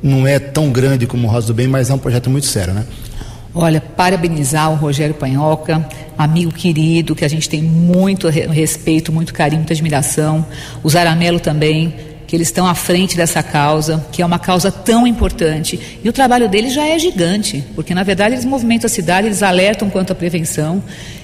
Não 0.01 0.25
é 0.25 0.39
tão 0.39 0.72
grande 0.72 1.06
como 1.06 1.27
o 1.27 1.29
Rosa 1.29 1.46
do 1.46 1.53
Bem, 1.53 1.68
mas 1.68 1.91
é 1.91 1.94
um 1.94 2.00
projeto 2.00 2.27
muito 2.32 2.48
sério, 2.48 2.74
né? 2.74 2.88
Olha, 3.53 3.79
parabenizar 3.79 4.72
o 4.72 4.75
Rogério 4.75 5.13
Panhoca, 5.13 5.88
amigo 6.18 6.51
querido, 6.51 7.15
que 7.15 7.24
a 7.24 7.27
gente 7.27 7.48
tem 7.48 7.62
muito 7.62 8.29
respeito, 8.29 9.12
muito 9.12 9.32
carinho, 9.32 9.60
muita 9.60 9.74
admiração. 9.74 10.44
O 10.82 10.89
Zaramelo 10.89 11.39
também, 11.39 11.94
que 12.30 12.36
eles 12.36 12.50
estão 12.50 12.68
à 12.68 12.76
frente 12.76 13.18
dessa 13.18 13.42
causa, 13.42 14.06
que 14.12 14.22
é 14.22 14.26
uma 14.26 14.38
causa 14.38 14.72
tão 14.72 15.08
importante. 15.08 15.98
E 16.04 16.08
o 16.08 16.14
trabalho 16.14 16.48
deles 16.48 16.72
já 16.72 16.88
é 16.88 17.00
gigante, 17.00 17.64
porque 17.74 17.92
na 17.92 18.04
verdade 18.04 18.36
eles 18.36 18.46
movimentam 18.46 18.86
a 18.86 18.90
cidade, 18.90 19.26
eles 19.26 19.42
alertam 19.42 19.90
quanto 19.90 20.12
à 20.14 20.16
prevenção. 20.16 20.84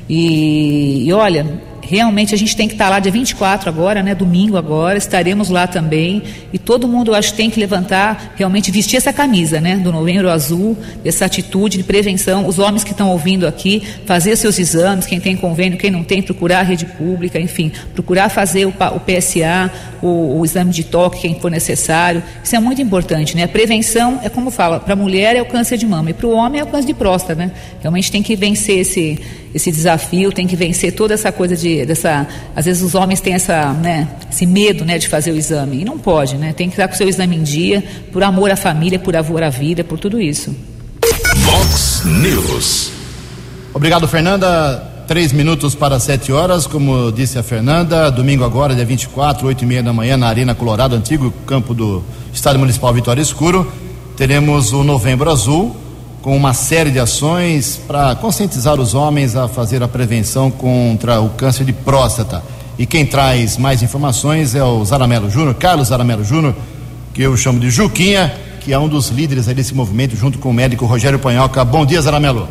E, 0.10 1.08
e 1.08 1.14
olha, 1.14 1.46
realmente 1.88 2.34
a 2.34 2.38
gente 2.38 2.56
tem 2.56 2.68
que 2.68 2.74
estar 2.74 2.90
lá 2.90 3.00
dia 3.00 3.12
24 3.12 3.70
agora, 3.70 4.02
né, 4.02 4.16
domingo 4.16 4.58
agora, 4.58 4.98
estaremos 4.98 5.50
lá 5.50 5.68
também. 5.68 6.24
E 6.52 6.58
todo 6.58 6.88
mundo 6.88 7.12
eu 7.12 7.16
acho 7.16 7.34
tem 7.34 7.50
que 7.50 7.60
levantar, 7.60 8.34
realmente 8.36 8.72
vestir 8.72 8.98
essa 8.98 9.14
camisa, 9.14 9.62
né, 9.62 9.78
do 9.78 9.92
Novembro 9.92 10.30
Azul, 10.30 10.78
essa 11.04 11.26
atitude 11.26 11.78
de 11.78 11.84
prevenção, 11.84 12.48
os 12.48 12.60
homens 12.60 12.84
que 12.84 12.92
estão 12.92 13.10
ouvindo 13.10 13.48
aqui, 13.48 13.84
fazer 14.06 14.36
seus 14.36 14.58
exames, 14.58 15.06
quem 15.06 15.20
tem 15.20 15.36
convênio, 15.36 15.78
quem 15.78 15.92
não 15.92 16.04
tem, 16.04 16.22
procurar 16.22 16.60
a 16.60 16.64
rede 16.64 16.86
pública, 16.86 17.40
enfim, 17.40 17.72
procurar 17.94 18.30
fazer 18.30 18.66
o, 18.66 18.70
o 18.70 19.00
PSA, 19.00 19.72
o, 20.02 20.40
o, 20.40 20.46
exame 20.46 20.72
de 20.72 20.84
toque, 20.84 21.22
quem 21.22 21.40
for 21.40 21.52
necessário, 21.52 22.24
isso 22.44 22.56
é 22.56 22.60
muito 22.60 22.82
importante, 22.82 23.36
né, 23.36 23.44
a 23.44 23.48
prevenção 23.48 24.20
é 24.24 24.30
como 24.30 24.50
fala, 24.50 24.80
para 24.80 24.94
a 24.94 24.98
mulher 24.98 25.36
é 25.36 25.42
o 25.42 25.46
câncer 25.46 25.78
de 25.78 25.86
mama 25.86 26.10
e 26.10 26.14
para 26.14 26.28
o 26.28 26.32
homem 26.32 26.60
é 26.60 26.64
o 26.64 26.68
câncer 26.68 26.88
de 26.88 26.94
próstata, 26.94 27.36
né, 27.36 27.52
realmente 27.82 28.12
tem 28.12 28.24
que 28.24 28.36
vencer 28.36 28.80
esse 28.80 29.20
esse 29.56 29.72
desafio, 29.72 30.34
tem 30.34 30.46
que 30.46 30.56
vencer 30.58 30.92
toda 30.92 31.14
essa 31.14 31.32
coisa 31.32 31.56
de, 31.56 31.75
dessa, 31.84 32.28
às 32.56 32.66
vezes 32.66 32.84
os 32.84 32.94
homens 32.94 33.20
têm 33.20 33.34
essa, 33.34 33.74
né, 33.74 34.08
esse 34.32 34.46
medo, 34.46 34.86
né, 34.86 35.00
de 35.00 35.08
fazer 35.08 35.32
o 35.32 35.36
exame 35.36 35.82
e 35.82 35.86
não 35.86 35.98
pode, 35.98 36.38
né? 36.38 36.54
Tem 36.54 36.70
que 36.70 36.76
estar 36.76 36.88
com 36.88 36.94
o 36.94 36.98
seu 36.98 37.10
exame 37.10 37.36
em 37.36 37.42
dia, 37.42 37.84
por 38.12 38.22
amor 38.22 38.52
à 38.52 38.56
família, 38.56 39.00
por 39.00 39.16
amor 39.16 39.42
à 39.42 39.50
vida, 39.50 39.84
por 39.84 39.98
tudo 39.98 40.22
isso. 40.22 40.56
Vox 41.38 42.04
News. 42.06 42.92
Obrigado, 43.74 44.08
Fernanda. 44.08 44.94
Três 45.08 45.32
minutos 45.32 45.76
para 45.76 46.00
sete 46.00 46.32
horas, 46.32 46.66
como 46.66 47.12
disse 47.12 47.38
a 47.38 47.44
Fernanda, 47.44 48.10
domingo 48.10 48.44
agora, 48.44 48.74
dia 48.74 48.86
24, 48.86 49.46
oito 49.46 49.64
e 49.64 49.68
meia 49.68 49.84
da 49.84 49.94
manhã, 49.94 50.18
na 50.18 50.28
Arena 50.28 50.56
Colorado, 50.56 50.96
antigo 50.96 51.32
campo 51.46 51.76
do 51.76 52.04
Estádio 52.34 52.60
Municipal 52.60 52.92
Vitória 52.92 53.22
Escuro, 53.22 53.72
teremos 54.18 54.74
o 54.74 54.84
Novembro 54.84 55.30
Azul, 55.30 55.76
com 56.26 56.36
uma 56.36 56.56
série 56.56 56.90
de 56.90 56.98
ações 56.98 57.80
para 57.86 58.16
conscientizar 58.16 58.80
os 58.80 58.96
homens 58.96 59.36
a 59.36 59.48
fazer 59.48 59.84
a 59.84 59.88
prevenção 59.88 60.50
contra 60.50 61.22
o 61.22 61.30
câncer 61.30 61.64
de 61.64 61.72
próstata. 61.72 62.42
E 62.80 62.86
quem 62.88 63.06
traz 63.06 63.58
mais 63.58 63.84
informações 63.84 64.56
é 64.56 64.64
o 64.64 64.84
Zaramelo 64.84 65.30
Júnior, 65.30 65.54
Carlos 65.54 65.90
Zaramelo 65.90 66.24
Júnior, 66.24 66.56
que 67.14 67.22
eu 67.22 67.38
chamo 67.38 67.60
de 67.60 67.70
Juquinha, 67.70 68.34
que 68.60 68.74
é 68.74 68.80
um 68.80 68.88
dos 68.88 69.10
líderes 69.10 69.46
desse 69.46 69.76
movimento, 69.76 70.16
junto 70.16 70.40
com 70.40 70.50
o 70.50 70.54
médico 70.54 70.88
Rogério 70.88 71.20
Panhoca. 71.20 71.64
Bom 71.64 71.86
dia, 71.86 72.02
Zaramelo. 72.02 72.48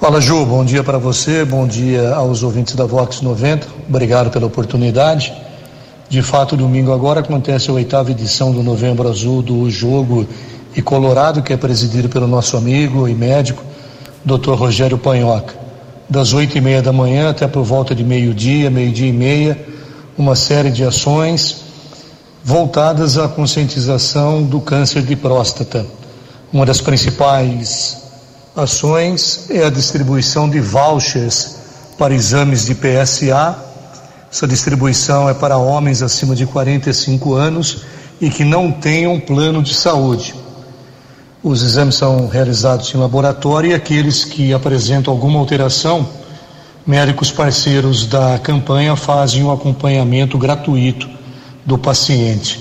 Fala, 0.00 0.22
Ju. 0.22 0.46
Bom 0.46 0.64
dia 0.64 0.82
para 0.82 0.96
você, 0.96 1.44
bom 1.44 1.66
dia 1.66 2.14
aos 2.14 2.42
ouvintes 2.42 2.76
da 2.76 2.86
Vox 2.86 3.20
90. 3.20 3.68
Obrigado 3.86 4.30
pela 4.30 4.46
oportunidade. 4.46 5.34
De 6.08 6.22
fato, 6.22 6.56
domingo 6.56 6.92
agora 6.94 7.20
acontece 7.20 7.68
a 7.68 7.74
oitava 7.74 8.10
edição 8.10 8.52
do 8.52 8.62
Novembro 8.62 9.06
Azul 9.06 9.42
do 9.42 9.70
jogo 9.70 10.26
e 10.78 10.82
Colorado, 10.82 11.42
que 11.42 11.52
é 11.52 11.56
presidido 11.56 12.08
pelo 12.08 12.28
nosso 12.28 12.56
amigo 12.56 13.08
e 13.08 13.14
médico, 13.14 13.64
Dr. 14.24 14.52
Rogério 14.52 14.96
Panhoca. 14.96 15.52
Das 16.08 16.32
oito 16.32 16.56
e 16.56 16.60
meia 16.60 16.80
da 16.80 16.92
manhã 16.92 17.30
até 17.30 17.48
por 17.48 17.64
volta 17.64 17.96
de 17.96 18.04
meio-dia, 18.04 18.70
meio-dia 18.70 19.08
e 19.08 19.12
meia, 19.12 19.66
uma 20.16 20.36
série 20.36 20.70
de 20.70 20.84
ações 20.84 21.64
voltadas 22.44 23.18
à 23.18 23.26
conscientização 23.26 24.44
do 24.44 24.60
câncer 24.60 25.02
de 25.02 25.16
próstata. 25.16 25.84
Uma 26.52 26.64
das 26.64 26.80
principais 26.80 27.96
ações 28.54 29.50
é 29.50 29.64
a 29.64 29.70
distribuição 29.70 30.48
de 30.48 30.60
vouchers 30.60 31.56
para 31.98 32.14
exames 32.14 32.66
de 32.66 32.76
PSA. 32.76 33.58
Essa 34.30 34.46
distribuição 34.46 35.28
é 35.28 35.34
para 35.34 35.56
homens 35.56 36.02
acima 36.02 36.36
de 36.36 36.46
45 36.46 37.34
anos 37.34 37.82
e 38.20 38.30
que 38.30 38.44
não 38.44 38.70
tenham 38.70 39.18
plano 39.18 39.60
de 39.60 39.74
saúde. 39.74 40.46
Os 41.48 41.62
exames 41.62 41.94
são 41.94 42.28
realizados 42.28 42.94
em 42.94 42.98
laboratório 42.98 43.70
e 43.70 43.74
aqueles 43.74 44.22
que 44.22 44.52
apresentam 44.52 45.10
alguma 45.10 45.38
alteração, 45.38 46.06
médicos 46.86 47.30
parceiros 47.30 48.04
da 48.04 48.38
campanha 48.38 48.94
fazem 48.94 49.42
um 49.42 49.50
acompanhamento 49.50 50.36
gratuito 50.36 51.08
do 51.64 51.78
paciente. 51.78 52.60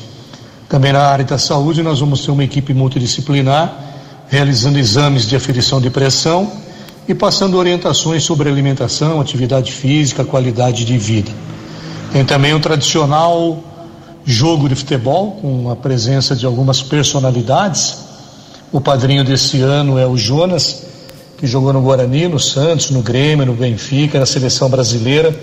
Também 0.69 0.93
na 0.93 1.01
área 1.01 1.25
da 1.25 1.37
saúde, 1.37 1.83
nós 1.83 1.99
vamos 1.99 2.23
ter 2.23 2.31
uma 2.31 2.45
equipe 2.45 2.73
multidisciplinar 2.73 3.77
realizando 4.29 4.79
exames 4.79 5.27
de 5.27 5.35
aferição 5.35 5.81
de 5.81 5.89
pressão 5.89 6.49
e 7.09 7.13
passando 7.13 7.57
orientações 7.57 8.23
sobre 8.23 8.47
alimentação, 8.47 9.19
atividade 9.19 9.73
física, 9.73 10.23
qualidade 10.23 10.85
de 10.85 10.97
vida. 10.97 11.31
Tem 12.13 12.23
também 12.23 12.53
o 12.53 12.59
tradicional 12.61 13.61
jogo 14.23 14.69
de 14.69 14.75
futebol, 14.75 15.31
com 15.41 15.69
a 15.69 15.75
presença 15.75 16.33
de 16.33 16.45
algumas 16.45 16.81
personalidades 16.81 18.06
o 18.71 18.81
padrinho 18.81 19.23
desse 19.23 19.61
ano 19.61 19.97
é 19.97 20.05
o 20.05 20.17
Jonas, 20.17 20.83
que 21.37 21.47
jogou 21.47 21.71
no 21.71 21.81
Guarani, 21.81 22.27
no 22.27 22.39
Santos, 22.39 22.89
no 22.89 23.01
Grêmio, 23.01 23.45
no 23.45 23.53
Benfica, 23.53 24.19
na 24.19 24.25
seleção 24.25 24.69
brasileira. 24.69 25.33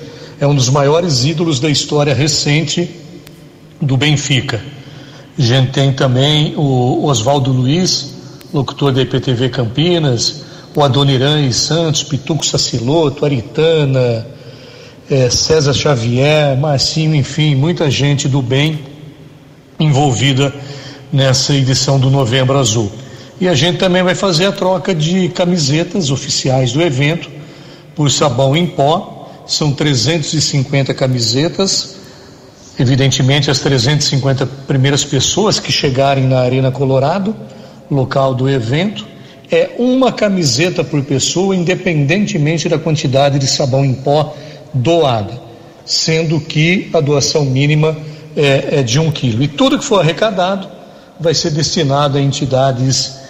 É 0.40 0.46
um 0.46 0.54
dos 0.54 0.68
maiores 0.68 1.24
ídolos 1.24 1.58
da 1.58 1.70
história 1.70 2.12
recente 2.12 2.90
do 3.80 3.96
Benfica. 3.96 4.60
A 5.38 5.42
gente 5.42 5.72
tem 5.72 5.92
também 5.92 6.54
o 6.56 7.06
Oswaldo 7.06 7.50
Luiz, 7.50 8.14
locutor 8.52 8.92
da 8.92 9.02
IPTV 9.02 9.48
Campinas, 9.48 10.44
o 10.74 10.82
Adoniran 10.82 11.50
Santos, 11.52 12.02
Pituco 12.02 12.44
Saciloto, 12.44 13.24
Aritana, 13.24 14.26
é, 15.08 15.30
César 15.30 15.72
Xavier, 15.72 16.56
Marcinho, 16.58 17.14
enfim, 17.14 17.54
muita 17.54 17.90
gente 17.90 18.28
do 18.28 18.42
bem 18.42 18.80
envolvida 19.78 20.52
nessa 21.12 21.54
edição 21.54 21.98
do 21.98 22.10
Novembro 22.10 22.58
Azul. 22.58 22.90
E 23.44 23.48
a 23.48 23.54
gente 23.54 23.76
também 23.76 24.02
vai 24.02 24.14
fazer 24.14 24.46
a 24.46 24.52
troca 24.52 24.94
de 24.94 25.28
camisetas 25.28 26.10
oficiais 26.10 26.72
do 26.72 26.80
evento 26.80 27.30
por 27.94 28.10
sabão 28.10 28.56
em 28.56 28.66
pó. 28.66 29.28
São 29.46 29.70
350 29.70 30.94
camisetas. 30.94 31.94
Evidentemente, 32.78 33.50
as 33.50 33.58
350 33.58 34.46
primeiras 34.66 35.04
pessoas 35.04 35.60
que 35.60 35.70
chegarem 35.70 36.24
na 36.24 36.40
Arena 36.40 36.72
Colorado, 36.72 37.36
local 37.90 38.34
do 38.34 38.48
evento, 38.48 39.06
é 39.52 39.72
uma 39.78 40.10
camiseta 40.10 40.82
por 40.82 41.02
pessoa, 41.02 41.54
independentemente 41.54 42.66
da 42.66 42.78
quantidade 42.78 43.38
de 43.38 43.46
sabão 43.46 43.84
em 43.84 43.92
pó 43.92 44.34
doada, 44.72 45.38
sendo 45.84 46.40
que 46.40 46.88
a 46.94 47.00
doação 47.00 47.44
mínima 47.44 47.94
é, 48.34 48.78
é 48.78 48.82
de 48.82 48.98
um 48.98 49.12
quilo. 49.12 49.42
E 49.42 49.48
tudo 49.48 49.78
que 49.78 49.84
for 49.84 50.00
arrecadado 50.00 50.66
vai 51.20 51.34
ser 51.34 51.50
destinado 51.50 52.16
a 52.16 52.22
entidades 52.22 53.22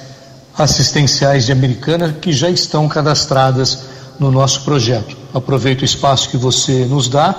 assistenciais 0.56 1.46
de 1.46 1.52
Americana 1.52 2.12
que 2.12 2.32
já 2.32 2.48
estão 2.48 2.88
cadastradas 2.88 3.84
no 4.18 4.30
nosso 4.30 4.62
projeto. 4.62 5.16
Aproveito 5.32 5.82
o 5.82 5.84
espaço 5.84 6.28
que 6.28 6.36
você 6.36 6.84
nos 6.84 7.08
dá 7.08 7.34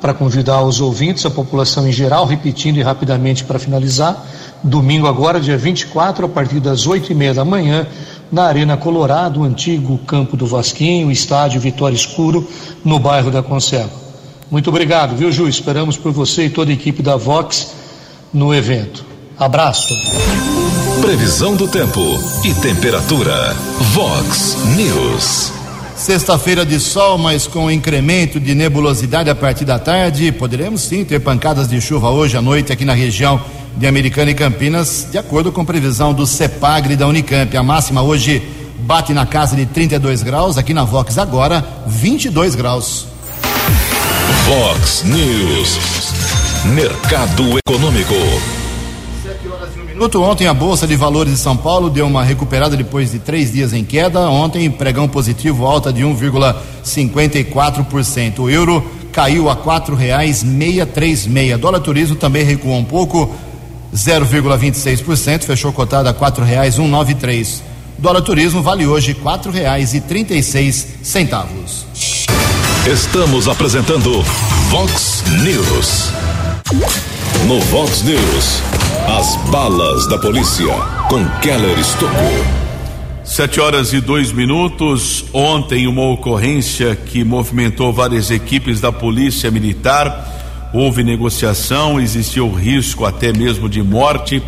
para 0.00 0.12
convidar 0.12 0.62
os 0.62 0.80
ouvintes, 0.80 1.24
a 1.24 1.30
população 1.30 1.88
em 1.88 1.92
geral, 1.92 2.26
repetindo 2.26 2.76
e 2.76 2.82
rapidamente 2.82 3.44
para 3.44 3.58
finalizar, 3.58 4.24
domingo 4.62 5.06
agora, 5.06 5.40
dia 5.40 5.56
24, 5.56 6.26
a 6.26 6.28
partir 6.28 6.60
das 6.60 6.86
oito 6.86 7.10
e 7.10 7.14
meia 7.14 7.32
da 7.32 7.44
manhã, 7.44 7.86
na 8.30 8.44
Arena 8.44 8.76
Colorado, 8.76 9.40
o 9.40 9.44
antigo 9.44 9.98
campo 9.98 10.36
do 10.36 10.46
Vasquinho, 10.46 11.10
estádio 11.10 11.60
Vitória 11.60 11.94
Escuro, 11.94 12.46
no 12.84 12.98
bairro 12.98 13.30
da 13.30 13.42
Conserva. 13.42 13.90
Muito 14.50 14.68
obrigado, 14.68 15.16
viu, 15.16 15.30
Ju? 15.32 15.48
Esperamos 15.48 15.96
por 15.96 16.12
você 16.12 16.46
e 16.46 16.50
toda 16.50 16.70
a 16.70 16.74
equipe 16.74 17.02
da 17.02 17.16
Vox 17.16 17.72
no 18.32 18.54
evento. 18.54 19.04
Abraço. 19.38 19.94
Previsão 21.00 21.54
do 21.54 21.68
tempo 21.68 22.00
e 22.42 22.54
temperatura. 22.54 23.54
Vox 23.92 24.56
News. 24.76 25.52
Sexta-feira 25.94 26.64
de 26.64 26.80
sol, 26.80 27.18
mas 27.18 27.46
com 27.46 27.70
incremento 27.70 28.40
de 28.40 28.54
nebulosidade 28.54 29.28
a 29.28 29.34
partir 29.34 29.64
da 29.64 29.78
tarde. 29.78 30.32
Poderemos 30.32 30.82
sim 30.82 31.04
ter 31.04 31.20
pancadas 31.20 31.68
de 31.68 31.80
chuva 31.80 32.10
hoje 32.10 32.36
à 32.36 32.42
noite 32.42 32.72
aqui 32.72 32.84
na 32.84 32.94
região 32.94 33.40
de 33.76 33.86
Americana 33.86 34.30
e 34.30 34.34
Campinas, 34.34 35.06
de 35.10 35.18
acordo 35.18 35.52
com 35.52 35.64
previsão 35.64 36.14
do 36.14 36.26
CEPAGRE 36.26 36.96
da 36.96 37.06
Unicamp. 37.06 37.54
A 37.56 37.62
máxima 37.62 38.02
hoje 38.02 38.42
bate 38.80 39.12
na 39.12 39.26
casa 39.26 39.54
de 39.54 39.66
32 39.66 40.22
graus, 40.22 40.56
aqui 40.56 40.72
na 40.72 40.84
Vox 40.84 41.18
agora 41.18 41.64
22 41.86 42.54
graus. 42.54 43.06
Vox 44.46 45.04
News. 45.04 45.78
Mercado 46.64 47.58
Econômico. 47.58 48.55
Minuto 49.96 50.22
ontem 50.22 50.46
a 50.46 50.52
Bolsa 50.52 50.86
de 50.86 50.94
Valores 50.94 51.32
de 51.32 51.38
São 51.38 51.56
Paulo 51.56 51.88
deu 51.88 52.06
uma 52.06 52.22
recuperada 52.22 52.76
depois 52.76 53.12
de 53.12 53.18
três 53.18 53.50
dias 53.50 53.72
em 53.72 53.82
queda. 53.82 54.28
Ontem 54.28 54.70
pregão 54.70 55.08
positivo 55.08 55.64
alta 55.64 55.90
de 55.90 56.02
1,54%. 56.02 58.40
O 58.40 58.50
euro 58.50 58.84
caiu 59.10 59.48
a 59.48 59.56
três 60.84 61.26
meia. 61.26 61.56
Dólar 61.56 61.80
turismo 61.80 62.14
também 62.14 62.44
recuou 62.44 62.76
um 62.76 62.84
pouco, 62.84 63.34
0,26%, 63.94 65.44
fechou 65.44 65.72
cotado 65.72 66.10
a 66.10 66.14
nove 66.86 67.14
três. 67.14 67.62
Dólar 67.96 68.20
turismo 68.20 68.60
vale 68.60 68.86
hoje 68.86 69.14
seis 70.42 70.88
centavos. 71.02 71.86
Estamos 72.86 73.48
apresentando 73.48 74.22
Vox 74.68 75.24
News. 75.42 76.12
No 77.46 77.60
Vox 77.60 78.02
News, 78.02 78.60
as 79.16 79.34
balas 79.50 80.06
da 80.08 80.18
polícia 80.18 80.74
com 81.08 81.24
Keller 81.40 81.78
Estocou. 81.78 82.44
Sete 83.24 83.58
horas 83.58 83.94
e 83.94 84.00
dois 84.00 84.30
minutos. 84.30 85.24
Ontem, 85.32 85.86
uma 85.86 86.02
ocorrência 86.02 86.94
que 86.94 87.24
movimentou 87.24 87.94
várias 87.94 88.30
equipes 88.30 88.78
da 88.78 88.92
Polícia 88.92 89.50
Militar. 89.50 90.70
Houve 90.70 91.02
negociação, 91.02 91.98
existiu 91.98 92.52
risco 92.52 93.06
até 93.06 93.32
mesmo 93.32 93.70
de 93.70 93.82
morte. 93.82 94.42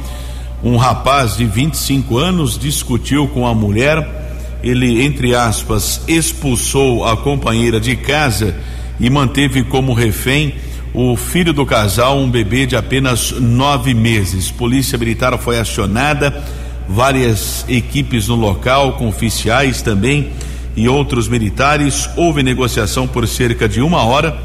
Um 0.63 0.77
rapaz 0.77 1.39
de 1.39 1.47
25 1.47 2.19
anos 2.19 2.59
discutiu 2.59 3.27
com 3.27 3.47
a 3.47 3.55
mulher. 3.55 4.59
Ele, 4.63 5.03
entre 5.03 5.35
aspas, 5.35 6.03
expulsou 6.07 7.07
a 7.07 7.17
companheira 7.17 7.81
de 7.81 7.97
casa 7.97 8.55
e 9.01 9.09
manteve 9.09 9.65
como 9.65 9.95
refém 9.95 10.55
o 11.01 11.15
filho 11.15 11.53
do 11.53 11.65
casal, 11.65 12.19
um 12.19 12.29
bebê 12.29 12.67
de 12.67 12.75
apenas 12.75 13.31
nove 13.31 13.95
meses. 13.95 14.51
Polícia 14.51 14.99
Militar 14.99 15.39
foi 15.39 15.57
acionada, 15.57 16.43
várias 16.89 17.65
equipes 17.69 18.27
no 18.27 18.35
local, 18.35 18.95
com 18.95 19.07
oficiais 19.07 19.81
também 19.81 20.33
e 20.75 20.89
outros 20.89 21.29
militares. 21.29 22.11
Houve 22.17 22.43
negociação 22.43 23.07
por 23.07 23.29
cerca 23.29 23.69
de 23.69 23.81
uma 23.81 24.03
hora, 24.03 24.37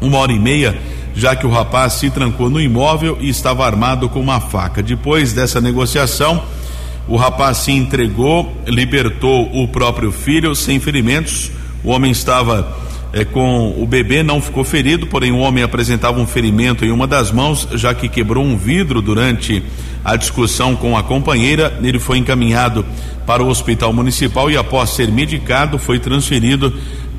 uma 0.00 0.18
hora 0.18 0.32
e 0.32 0.38
meia, 0.38 0.76
já 1.14 1.36
que 1.36 1.46
o 1.46 1.50
rapaz 1.50 1.92
se 1.92 2.10
trancou 2.10 2.50
no 2.50 2.60
imóvel 2.60 3.16
e 3.20 3.28
estava 3.28 3.64
armado 3.64 4.08
com 4.08 4.18
uma 4.18 4.40
faca. 4.40 4.82
Depois 4.82 5.32
dessa 5.32 5.60
negociação, 5.60 6.42
o 7.06 7.14
rapaz 7.14 7.58
se 7.58 7.70
entregou, 7.70 8.52
libertou 8.66 9.48
o 9.62 9.68
próprio 9.68 10.10
filho 10.10 10.56
sem 10.56 10.80
ferimentos. 10.80 11.52
O 11.84 11.90
homem 11.90 12.10
estava 12.10 12.82
é, 13.14 13.24
com 13.24 13.80
o 13.80 13.86
bebê 13.86 14.24
não 14.24 14.42
ficou 14.42 14.64
ferido, 14.64 15.06
porém 15.06 15.30
o 15.30 15.38
homem 15.38 15.62
apresentava 15.62 16.18
um 16.18 16.26
ferimento 16.26 16.84
em 16.84 16.90
uma 16.90 17.06
das 17.06 17.30
mãos, 17.30 17.68
já 17.74 17.94
que 17.94 18.08
quebrou 18.08 18.44
um 18.44 18.56
vidro 18.56 19.00
durante 19.00 19.62
a 20.04 20.16
discussão 20.16 20.74
com 20.74 20.98
a 20.98 21.02
companheira. 21.04 21.78
Ele 21.80 22.00
foi 22.00 22.18
encaminhado 22.18 22.84
para 23.24 23.40
o 23.40 23.48
hospital 23.48 23.92
municipal 23.92 24.50
e, 24.50 24.56
após 24.56 24.90
ser 24.90 25.12
medicado, 25.12 25.78
foi 25.78 26.00
transferido 26.00 26.74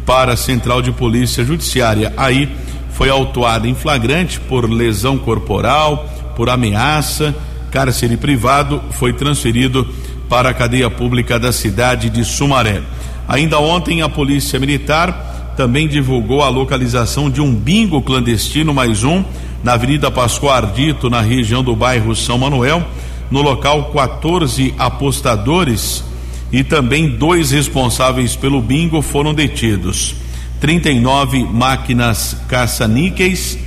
para 0.05 0.33
a 0.33 0.37
central 0.37 0.81
de 0.81 0.91
polícia 0.91 1.45
judiciária. 1.45 2.11
Aí 2.17 2.49
foi 2.91 3.09
autuado 3.09 3.65
em 3.65 3.73
flagrante 3.73 4.37
por 4.37 4.69
lesão 4.69 5.17
corporal, 5.17 6.09
por 6.35 6.49
ameaça, 6.49 7.33
cárcere 7.71 8.17
privado, 8.17 8.83
foi 8.91 9.13
transferido 9.13 9.87
para 10.27 10.49
a 10.49 10.53
cadeia 10.53 10.89
pública 10.89 11.39
da 11.39 11.53
cidade 11.53 12.09
de 12.09 12.25
Sumaré. 12.25 12.81
Ainda 13.29 13.59
ontem, 13.59 14.01
a 14.01 14.09
Polícia 14.09 14.59
Militar 14.59 15.44
também 15.55 15.87
divulgou 15.87 16.41
a 16.41 16.49
localização 16.49 17.29
de 17.29 17.41
um 17.41 17.53
bingo 17.53 18.01
clandestino, 18.01 18.73
mais 18.73 19.03
um, 19.03 19.23
na 19.63 19.73
Avenida 19.73 20.11
Pascoal 20.11 20.53
Ardito, 20.53 21.09
na 21.09 21.21
região 21.21 21.63
do 21.63 21.75
bairro 21.75 22.15
São 22.15 22.37
Manuel. 22.37 22.83
No 23.31 23.41
local, 23.41 23.91
14 23.91 24.73
apostadores 24.77 26.03
e 26.51 26.63
também 26.63 27.09
dois 27.09 27.51
responsáveis 27.51 28.35
pelo 28.35 28.61
bingo 28.61 29.01
foram 29.01 29.33
detidos. 29.33 30.15
39 30.59 31.43
máquinas 31.43 32.37
caça-níqueis, 32.47 33.57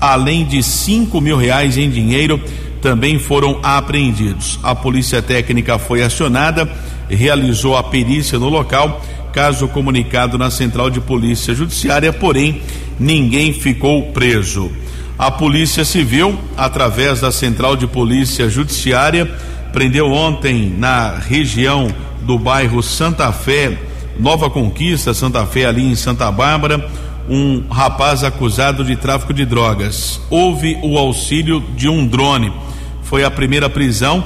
além 0.00 0.44
de 0.44 0.62
5 0.62 1.20
mil 1.20 1.36
reais 1.36 1.76
em 1.76 1.90
dinheiro, 1.90 2.40
também 2.80 3.18
foram 3.18 3.58
apreendidos. 3.62 4.58
A 4.62 4.74
polícia 4.74 5.20
técnica 5.20 5.78
foi 5.78 6.02
acionada, 6.02 6.70
realizou 7.08 7.76
a 7.76 7.82
perícia 7.82 8.38
no 8.38 8.48
local 8.48 9.02
caso 9.38 9.68
comunicado 9.68 10.36
na 10.36 10.50
Central 10.50 10.90
de 10.90 11.00
Polícia 11.00 11.54
Judiciária, 11.54 12.12
porém 12.12 12.60
ninguém 12.98 13.52
ficou 13.52 14.10
preso. 14.10 14.68
A 15.16 15.30
Polícia 15.30 15.84
Civil, 15.84 16.36
através 16.56 17.20
da 17.20 17.30
Central 17.30 17.76
de 17.76 17.86
Polícia 17.86 18.50
Judiciária, 18.50 19.32
prendeu 19.72 20.10
ontem 20.10 20.74
na 20.76 21.10
região 21.10 21.86
do 22.22 22.36
bairro 22.36 22.82
Santa 22.82 23.30
Fé, 23.30 23.78
Nova 24.18 24.50
Conquista, 24.50 25.14
Santa 25.14 25.46
Fé, 25.46 25.66
ali 25.66 25.88
em 25.88 25.94
Santa 25.94 26.32
Bárbara, 26.32 26.84
um 27.28 27.62
rapaz 27.70 28.24
acusado 28.24 28.82
de 28.82 28.96
tráfico 28.96 29.32
de 29.32 29.44
drogas. 29.44 30.20
Houve 30.28 30.76
o 30.82 30.98
auxílio 30.98 31.62
de 31.76 31.88
um 31.88 32.04
drone. 32.04 32.52
Foi 33.04 33.22
a 33.22 33.30
primeira 33.30 33.70
prisão 33.70 34.24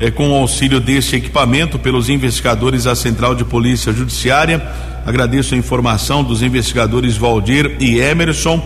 é, 0.00 0.10
com 0.10 0.30
o 0.30 0.34
auxílio 0.34 0.80
deste 0.80 1.16
equipamento 1.16 1.78
pelos 1.78 2.08
investigadores 2.08 2.84
da 2.84 2.94
Central 2.94 3.34
de 3.34 3.44
Polícia 3.44 3.92
Judiciária. 3.92 4.62
Agradeço 5.04 5.54
a 5.54 5.58
informação 5.58 6.22
dos 6.22 6.42
investigadores 6.42 7.16
Valdir 7.16 7.76
e 7.80 7.98
Emerson. 7.98 8.64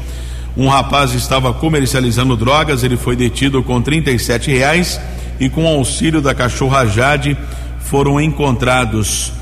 Um 0.56 0.68
rapaz 0.68 1.14
estava 1.14 1.52
comercializando 1.54 2.36
drogas, 2.36 2.84
ele 2.84 2.96
foi 2.96 3.16
detido 3.16 3.62
com 3.62 3.80
37 3.80 4.50
reais 4.50 5.00
e 5.40 5.48
com 5.48 5.66
auxílio 5.66 6.20
da 6.20 6.34
cachorra 6.34 6.86
Jade 6.86 7.36
foram 7.80 8.20
encontrados 8.20 9.32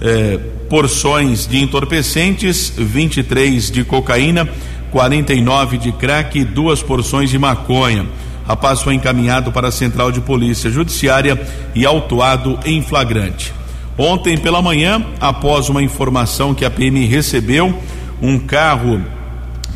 eh, 0.00 0.38
porções 0.68 1.46
de 1.46 1.58
entorpecentes, 1.62 2.72
23 2.76 3.70
de 3.70 3.82
cocaína, 3.82 4.48
49 4.90 5.78
de 5.78 5.92
crack 5.92 6.38
e 6.38 6.44
duas 6.44 6.82
porções 6.82 7.30
de 7.30 7.38
maconha. 7.38 8.06
Rapaz 8.48 8.80
foi 8.80 8.94
encaminhado 8.94 9.52
para 9.52 9.68
a 9.68 9.72
Central 9.72 10.10
de 10.10 10.22
Polícia 10.22 10.70
Judiciária 10.70 11.38
e 11.74 11.84
autuado 11.84 12.58
em 12.64 12.80
flagrante. 12.80 13.52
Ontem 13.98 14.38
pela 14.38 14.62
manhã, 14.62 15.04
após 15.20 15.68
uma 15.68 15.82
informação 15.82 16.54
que 16.54 16.64
a 16.64 16.70
PM 16.70 17.04
recebeu, 17.04 17.78
um 18.22 18.38
carro 18.38 19.04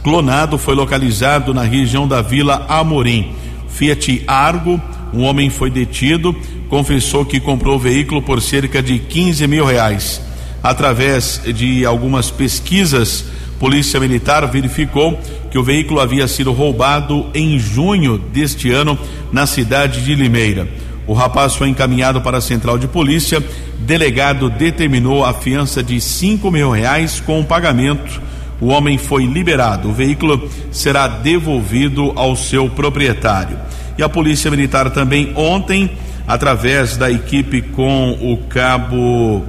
clonado 0.03 0.57
foi 0.57 0.75
localizado 0.75 1.53
na 1.53 1.63
região 1.63 2.09
da 2.09 2.23
Vila 2.23 2.65
Amorim. 2.67 3.35
Fiat 3.69 4.25
Argo, 4.27 4.81
um 5.13 5.23
homem 5.25 5.51
foi 5.51 5.71
detido, 5.71 6.35
confessou 6.71 7.27
que 7.27 7.39
comprou 7.39 7.77
o 7.77 7.79
veículo 7.79 8.23
por 8.23 8.41
cerca 8.41 8.83
de 8.83 8.99
15 8.99 9.47
mil 9.49 9.67
reais. 9.67 10.23
Através 10.63 11.43
de 11.55 11.85
algumas 11.85 12.31
pesquisas, 12.31 13.27
Polícia 13.63 14.01
Militar 14.01 14.45
verificou 14.49 15.17
que 15.49 15.57
o 15.57 15.63
veículo 15.63 16.01
havia 16.01 16.27
sido 16.27 16.51
roubado 16.51 17.29
em 17.33 17.61
junho 17.61 18.19
deste 18.19 18.73
ano 18.73 18.99
na 19.31 19.47
cidade 19.47 20.05
de 20.05 20.17
Limeira. 20.17 20.67
O 21.07 21.13
rapaz 21.13 21.55
foi 21.55 21.69
encaminhado 21.69 22.21
para 22.21 22.39
a 22.39 22.41
central 22.41 22.77
de 22.77 22.89
polícia. 22.89 23.41
Delegado 23.79 24.51
determinou 24.51 25.25
a 25.25 25.33
fiança 25.33 25.81
de 25.81 26.01
cinco 26.01 26.51
mil 26.51 26.73
reais 26.73 27.21
com 27.21 27.39
o 27.39 27.45
pagamento. 27.45 28.21
O 28.61 28.67
homem 28.67 28.99
foi 28.99 29.27
liberado. 29.27 29.91
O 29.91 29.93
veículo 29.93 30.51
será 30.73 31.07
devolvido 31.07 32.13
ao 32.17 32.35
seu 32.35 32.69
proprietário. 32.69 33.57
E 33.97 34.03
a 34.03 34.09
Polícia 34.09 34.51
Militar 34.51 34.91
também 34.91 35.33
ontem, 35.37 35.89
através 36.27 36.97
da 36.97 37.13
equipe 37.13 37.63
com 37.63 38.11
o 38.21 38.39
cabo 38.49 39.45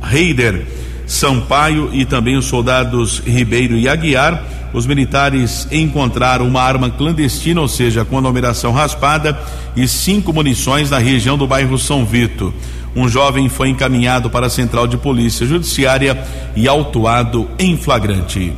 Reider 0.00 0.64
Sampaio 1.08 1.88
e 1.92 2.04
também 2.04 2.36
os 2.36 2.44
soldados 2.44 3.20
Ribeiro 3.26 3.76
e 3.76 3.88
Aguiar, 3.88 4.44
os 4.72 4.86
militares 4.86 5.66
encontraram 5.72 6.46
uma 6.46 6.62
arma 6.62 6.90
clandestina, 6.90 7.60
ou 7.60 7.66
seja, 7.66 8.04
com 8.04 8.18
a 8.18 8.20
numeração 8.20 8.70
raspada, 8.72 9.40
e 9.74 9.88
cinco 9.88 10.32
munições 10.32 10.90
na 10.90 10.98
região 10.98 11.38
do 11.38 11.46
bairro 11.46 11.78
São 11.78 12.04
Vito. 12.04 12.52
Um 12.94 13.08
jovem 13.08 13.48
foi 13.48 13.70
encaminhado 13.70 14.28
para 14.28 14.46
a 14.46 14.50
central 14.50 14.86
de 14.86 14.98
polícia 14.98 15.46
judiciária 15.46 16.22
e 16.54 16.68
autuado 16.68 17.48
em 17.58 17.76
flagrante. 17.76 18.52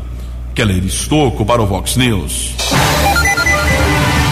Keller 0.54 0.84
Estocco 0.84 1.44
para 1.44 1.62
o 1.62 1.66
Vox 1.66 1.96
News. 1.96 2.54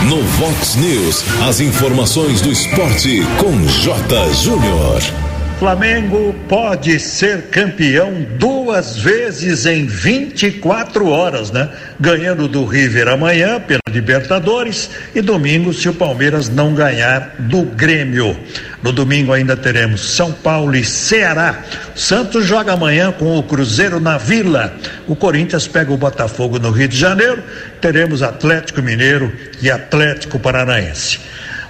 No 0.09 0.22
Vox 0.22 0.76
News, 0.76 1.24
as 1.48 1.61
informações 1.61 2.40
do 2.40 2.50
esporte 2.50 3.22
com 3.38 3.66
J. 3.66 4.35
Júnior. 4.35 5.28
Flamengo 5.59 6.33
pode 6.49 7.01
ser 7.01 7.47
campeão 7.47 8.25
duas 8.38 8.97
vezes 8.97 9.66
em 9.66 9.88
24 9.88 11.09
horas, 11.09 11.51
né? 11.51 11.68
Ganhando 11.99 12.47
do 12.47 12.64
River 12.64 13.09
amanhã 13.09 13.61
pela 13.61 13.81
Libertadores 13.90 14.88
e 15.16 15.21
domingo 15.21 15.75
se 15.75 15.88
o 15.88 15.92
Palmeiras 15.94 16.49
não 16.49 16.75
ganhar 16.75 17.35
do 17.40 17.62
Grêmio. 17.62 18.38
No 18.85 18.92
domingo 18.92 19.33
ainda 19.33 19.57
teremos 19.57 20.14
São 20.14 20.31
Paulo 20.31 20.77
e 20.77 20.85
Ceará. 20.85 21.64
Santos 21.92 22.47
joga 22.47 22.75
amanhã 22.75 23.11
com 23.11 23.37
o 23.37 23.42
Cruzeiro 23.42 23.99
na 23.99 24.16
Vila. 24.16 24.73
O 25.09 25.16
Corinthians 25.16 25.66
pega 25.66 25.92
o 25.92 25.97
Botafogo 25.97 26.61
no 26.61 26.71
Rio 26.71 26.87
de 26.87 26.97
Janeiro. 26.97 27.42
Teremos 27.81 28.23
Atlético 28.23 28.81
Mineiro 28.81 29.33
e 29.61 29.68
Atlético 29.68 30.38
Paranaense. 30.38 31.18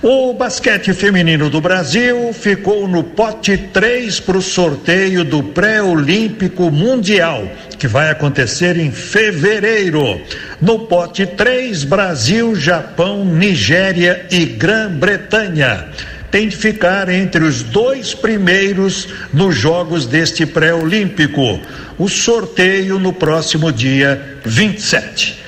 O 0.00 0.32
basquete 0.32 0.92
feminino 0.92 1.50
do 1.50 1.60
Brasil 1.60 2.32
ficou 2.32 2.86
no 2.86 3.02
pote 3.02 3.56
3 3.58 4.20
para 4.20 4.38
o 4.38 4.42
sorteio 4.42 5.24
do 5.24 5.42
pré-olímpico 5.42 6.70
mundial, 6.70 7.50
que 7.76 7.88
vai 7.88 8.08
acontecer 8.08 8.76
em 8.76 8.92
fevereiro. 8.92 10.20
No 10.60 10.86
pote 10.86 11.26
3, 11.26 11.82
Brasil, 11.82 12.54
Japão, 12.54 13.24
Nigéria 13.24 14.24
e 14.30 14.44
Grã-Bretanha. 14.44 15.88
Tem 16.30 16.46
de 16.46 16.56
ficar 16.56 17.08
entre 17.08 17.42
os 17.42 17.64
dois 17.64 18.14
primeiros 18.14 19.08
nos 19.32 19.56
jogos 19.56 20.06
deste 20.06 20.46
pré-olímpico. 20.46 21.60
O 21.98 22.08
sorteio 22.08 23.00
no 23.00 23.12
próximo 23.12 23.72
dia 23.72 24.38
27. 24.44 25.42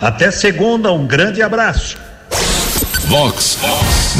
Até 0.00 0.30
segunda, 0.30 0.92
um 0.92 1.08
grande 1.08 1.42
abraço. 1.42 2.05
Vox 3.08 3.58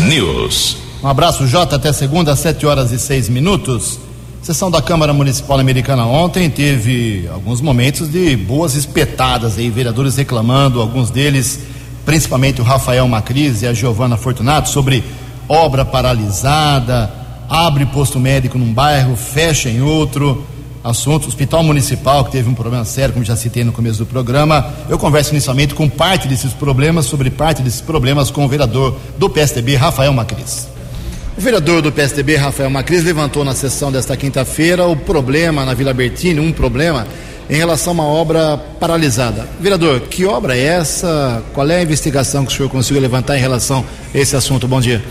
News. 0.09 0.77
Um 1.03 1.09
abraço, 1.09 1.47
Jota. 1.47 1.75
Até 1.75 1.93
segunda, 1.93 2.33
às 2.33 2.39
7 2.39 2.67
horas 2.67 2.93
e 2.93 2.99
6 2.99 3.29
minutos. 3.29 3.99
Sessão 4.41 4.71
da 4.71 4.81
Câmara 4.81 5.13
Municipal 5.13 5.59
Americana 5.59 6.07
ontem 6.07 6.49
teve 6.49 7.29
alguns 7.33 7.61
momentos 7.61 8.09
de 8.09 8.37
boas 8.37 8.77
espetadas 8.77 9.59
aí, 9.59 9.69
vereadores 9.71 10.17
reclamando, 10.17 10.81
alguns 10.81 11.11
deles, 11.11 11.59
principalmente 12.05 12.61
o 12.61 12.65
Rafael 12.65 13.09
Macris 13.09 13.63
e 13.63 13.67
a 13.67 13.75
Giovana 13.75 14.17
Fortunato, 14.17 14.69
sobre 14.69 15.03
obra 15.49 15.85
paralisada, 15.85 17.13
abre 17.49 17.87
posto 17.87 18.21
médico 18.21 18.57
num 18.57 18.73
bairro, 18.73 19.17
fecha 19.17 19.69
em 19.69 19.83
outro 19.83 20.47
assunto, 20.87 21.27
Hospital 21.27 21.65
Municipal, 21.65 22.25
que 22.25 22.31
teve 22.31 22.49
um 22.49 22.55
problema 22.55 22.85
sério, 22.85 23.13
como 23.13 23.25
já 23.25 23.35
citei 23.35 23.65
no 23.65 23.73
começo 23.73 23.99
do 23.99 24.07
programa. 24.07 24.73
Eu 24.89 24.97
converso 24.97 25.33
inicialmente 25.33 25.75
com 25.75 25.89
parte 25.89 26.29
desses 26.29 26.53
problemas, 26.53 27.07
sobre 27.07 27.29
parte 27.29 27.61
desses 27.61 27.81
problemas, 27.81 28.31
com 28.31 28.45
o 28.45 28.49
vereador 28.49 28.97
do 29.19 29.29
PSDB, 29.29 29.75
Rafael 29.75 30.13
Macris. 30.13 30.69
O 31.37 31.41
vereador 31.41 31.83
do 31.83 31.91
PSDB, 31.91 32.37
Rafael 32.37 32.71
Macris, 32.71 33.03
levantou 33.03 33.45
na 33.45 33.55
sessão 33.55 33.91
desta 33.91 34.17
quinta-feira 34.17 34.87
o 34.87 34.95
problema 34.95 35.65
na 35.65 35.75
Vila 35.75 35.93
Bertini, 35.93 36.39
um 36.39 36.53
problema 36.53 37.05
em 37.51 37.57
relação 37.57 37.91
a 37.91 37.95
uma 37.95 38.07
obra 38.07 38.57
paralisada. 38.79 39.47
Vereador, 39.61 40.01
que 40.03 40.25
obra 40.25 40.57
é 40.57 40.63
essa? 40.63 41.43
Qual 41.53 41.69
é 41.69 41.79
a 41.79 41.83
investigação 41.83 42.47
que 42.47 42.53
o 42.53 42.57
senhor 42.57 42.69
conseguiu 42.69 43.03
levantar 43.03 43.37
em 43.37 43.41
relação 43.41 43.85
a 44.15 44.19
esse 44.19 44.37
assunto? 44.37 44.69
Bom 44.69 44.81
dia. 44.81 45.03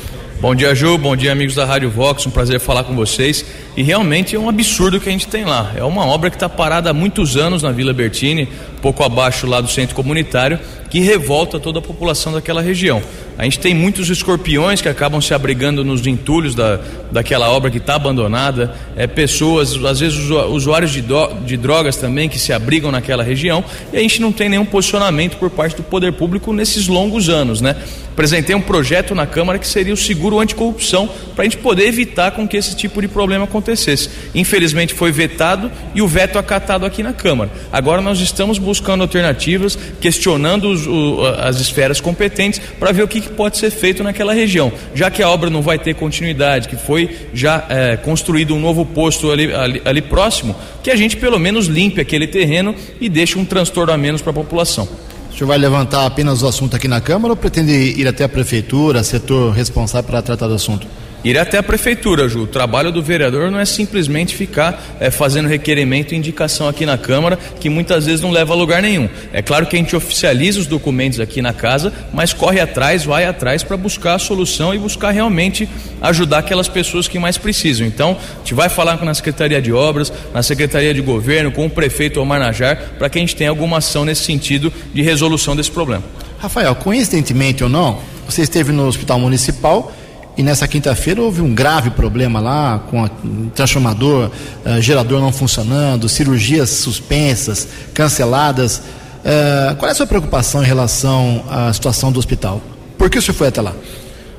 Bom 0.41 0.53
dia, 0.53 0.73
Ju. 0.75 0.97
Bom 0.97 1.15
dia, 1.15 1.31
amigos 1.31 1.55
da 1.55 1.65
Rádio 1.65 1.89
Vox. 1.89 2.25
Um 2.25 2.31
prazer 2.31 2.59
falar 2.59 2.83
com 2.83 2.95
vocês. 2.95 3.45
E 3.77 3.83
realmente 3.83 4.35
é 4.35 4.39
um 4.39 4.47
absurdo 4.47 4.97
o 4.97 4.99
que 5.01 5.09
a 5.09 5.11
gente 5.11 5.27
tem 5.27 5.43
lá. 5.43 5.73
É 5.75 5.83
uma 5.83 6.05
obra 6.05 6.29
que 6.29 6.37
está 6.37 6.47
parada 6.47 6.89
há 6.89 6.93
muitos 6.93 7.35
anos 7.35 7.61
na 7.61 7.71
Vila 7.71 7.93
Bertini, 7.93 8.47
pouco 8.81 9.03
abaixo 9.03 9.45
lá 9.45 9.59
do 9.59 9.67
centro 9.67 9.95
comunitário, 9.95 10.59
que 10.89 10.99
revolta 11.01 11.59
toda 11.59 11.79
a 11.79 11.81
população 11.81 12.31
daquela 12.31 12.61
região. 12.61 13.01
A 13.37 13.43
gente 13.43 13.59
tem 13.59 13.73
muitos 13.73 14.09
escorpiões 14.09 14.81
que 14.81 14.87
acabam 14.87 15.19
se 15.19 15.33
abrigando 15.33 15.83
nos 15.83 16.05
entulhos 16.07 16.55
da, 16.55 16.79
daquela 17.11 17.49
obra 17.49 17.69
que 17.69 17.77
está 17.77 17.95
abandonada, 17.95 18.73
é, 18.95 19.07
pessoas, 19.07 19.75
às 19.83 19.99
vezes 19.99 20.17
usuários 20.49 20.91
de, 20.91 21.01
do, 21.01 21.27
de 21.45 21.57
drogas 21.57 21.97
também 21.97 22.29
que 22.29 22.39
se 22.39 22.53
abrigam 22.53 22.91
naquela 22.91 23.23
região, 23.23 23.63
e 23.91 23.97
a 23.97 23.99
gente 23.99 24.21
não 24.21 24.31
tem 24.31 24.47
nenhum 24.47 24.65
posicionamento 24.65 25.37
por 25.37 25.49
parte 25.49 25.75
do 25.75 25.83
poder 25.83 26.13
público 26.13 26.53
nesses 26.53 26.87
longos 26.87 27.27
anos, 27.29 27.59
né? 27.59 27.75
Apresentei 28.15 28.55
um 28.55 28.61
projeto 28.61 29.13
na 29.13 29.27
Câmara 29.27 29.59
que 29.59 29.67
seria 29.67 29.93
o 29.93 29.97
seguro 29.97 30.39
anticorrupção 30.39 31.09
para 31.35 31.41
a 31.41 31.43
gente 31.43 31.57
poder 31.57 31.85
evitar 31.85 32.31
com 32.31 32.47
que 32.47 32.55
esse 32.55 32.73
tipo 32.73 33.01
de 33.01 33.09
problema 33.09 33.43
acontecesse. 33.43 34.09
Infelizmente 34.33 34.93
foi 34.93 35.11
vetado 35.11 35.69
e 35.93 36.01
o 36.01 36.07
veto 36.07 36.39
acatado 36.39 36.85
aqui 36.85 37.03
na 37.03 37.11
Câmara. 37.11 37.51
Agora 37.73 38.01
nós 38.01 38.21
estamos 38.21 38.57
buscando 38.57 39.01
alternativas, 39.01 39.77
questionando 39.99 40.69
os, 40.69 40.87
o, 40.87 41.25
as 41.39 41.59
esferas 41.59 41.99
competentes 41.99 42.61
para 42.79 42.93
ver 42.93 43.03
o 43.03 43.07
que, 43.07 43.19
que, 43.25 43.33
pode 43.33 43.57
ser 43.57 43.69
feito 43.71 44.03
naquela 44.03 44.33
região. 44.33 44.71
Já 44.93 45.09
que 45.11 45.21
a 45.21 45.29
obra 45.29 45.49
não 45.49 45.61
vai 45.61 45.77
ter 45.77 45.95
continuidade, 45.95 46.67
que 46.67 46.75
foi 46.75 47.09
já 47.33 47.65
é, 47.69 47.97
construído 47.97 48.55
um 48.55 48.59
novo 48.59 48.85
posto 48.85 49.31
ali, 49.31 49.53
ali, 49.53 49.81
ali 49.85 50.01
próximo, 50.01 50.55
que 50.81 50.89
a 50.89 50.95
gente 50.95 51.17
pelo 51.17 51.39
menos 51.39 51.67
limpe 51.67 52.01
aquele 52.01 52.27
terreno 52.27 52.75
e 52.99 53.09
deixe 53.09 53.37
um 53.37 53.45
transtorno 53.45 53.93
a 53.93 53.97
menos 53.97 54.21
para 54.21 54.31
a 54.31 54.33
população. 54.33 54.87
O 55.31 55.37
senhor 55.37 55.47
vai 55.47 55.57
levantar 55.57 56.05
apenas 56.05 56.41
o 56.43 56.47
assunto 56.47 56.75
aqui 56.75 56.87
na 56.87 57.01
Câmara 57.01 57.33
ou 57.33 57.35
pretende 57.35 57.71
ir 57.71 58.07
até 58.07 58.23
a 58.23 58.29
Prefeitura, 58.29 59.03
setor 59.03 59.51
responsável 59.51 60.09
para 60.09 60.21
tratar 60.21 60.47
do 60.47 60.53
assunto? 60.53 60.87
Ir 61.25 61.37
até 61.39 61.57
a 61.57 61.63
prefeitura, 61.63 62.29
Ju. 62.29 62.43
O 62.43 62.47
trabalho 62.47 62.91
do 62.91 63.01
vereador 63.01 63.49
não 63.49 63.59
é 63.59 63.65
simplesmente 63.65 64.35
ficar 64.35 64.81
é, 64.99 65.09
fazendo 65.09 65.49
requerimento 65.49 66.13
e 66.13 66.17
indicação 66.17 66.67
aqui 66.67 66.85
na 66.85 66.97
Câmara, 66.97 67.37
que 67.59 67.69
muitas 67.69 68.05
vezes 68.05 68.21
não 68.21 68.29
leva 68.29 68.53
a 68.53 68.55
lugar 68.55 68.81
nenhum. 68.81 69.09
É 69.33 69.41
claro 69.41 69.65
que 69.65 69.75
a 69.75 69.79
gente 69.79 69.95
oficializa 69.95 70.59
os 70.59 70.67
documentos 70.67 71.19
aqui 71.19 71.41
na 71.41 71.51
casa, 71.51 71.91
mas 72.13 72.31
corre 72.31 72.59
atrás, 72.59 73.03
vai 73.03 73.25
atrás 73.25 73.63
para 73.63 73.75
buscar 73.75 74.13
a 74.13 74.19
solução 74.19 74.73
e 74.73 74.77
buscar 74.77 75.09
realmente 75.11 75.67
ajudar 76.01 76.39
aquelas 76.39 76.67
pessoas 76.67 77.07
que 77.07 77.17
mais 77.17 77.37
precisam. 77.37 77.87
Então, 77.87 78.17
a 78.35 78.37
gente 78.39 78.53
vai 78.53 78.69
falar 78.69 78.97
com 78.97 79.09
a 79.09 79.13
Secretaria 79.13 79.61
de 79.61 79.73
Obras, 79.73 80.13
na 80.33 80.43
Secretaria 80.43 80.93
de 80.93 81.01
Governo, 81.01 81.51
com 81.51 81.65
o 81.65 81.69
prefeito 81.69 82.21
Omar 82.21 82.39
Najar, 82.39 82.77
para 82.99 83.09
que 83.09 83.17
a 83.17 83.21
gente 83.21 83.35
tenha 83.35 83.49
alguma 83.49 83.77
ação 83.77 84.05
nesse 84.05 84.23
sentido 84.23 84.71
de 84.93 85.01
resolução 85.01 85.55
desse 85.55 85.71
problema. 85.71 86.03
Rafael, 86.37 86.75
coincidentemente 86.75 87.63
ou 87.63 87.69
não, 87.69 87.99
você 88.27 88.43
esteve 88.43 88.71
no 88.71 88.87
Hospital 88.87 89.19
Municipal 89.19 89.91
e 90.37 90.43
nessa 90.43 90.67
quinta-feira 90.67 91.21
houve 91.21 91.41
um 91.41 91.53
grave 91.53 91.89
problema 91.91 92.39
lá 92.39 92.79
com 92.89 93.03
o 93.03 93.09
transformador, 93.53 94.29
uh, 94.65 94.81
gerador 94.81 95.21
não 95.21 95.31
funcionando, 95.31 96.09
cirurgias 96.09 96.69
suspensas, 96.69 97.67
canceladas. 97.93 98.77
Uh, 98.77 99.75
qual 99.77 99.89
é 99.89 99.91
a 99.91 99.95
sua 99.95 100.07
preocupação 100.07 100.61
em 100.61 100.65
relação 100.65 101.43
à 101.49 101.71
situação 101.71 102.11
do 102.11 102.19
hospital? 102.19 102.61
Por 102.97 103.09
que 103.09 103.17
o 103.17 103.21
senhor 103.21 103.35
foi 103.35 103.47
até 103.47 103.61
lá? 103.61 103.73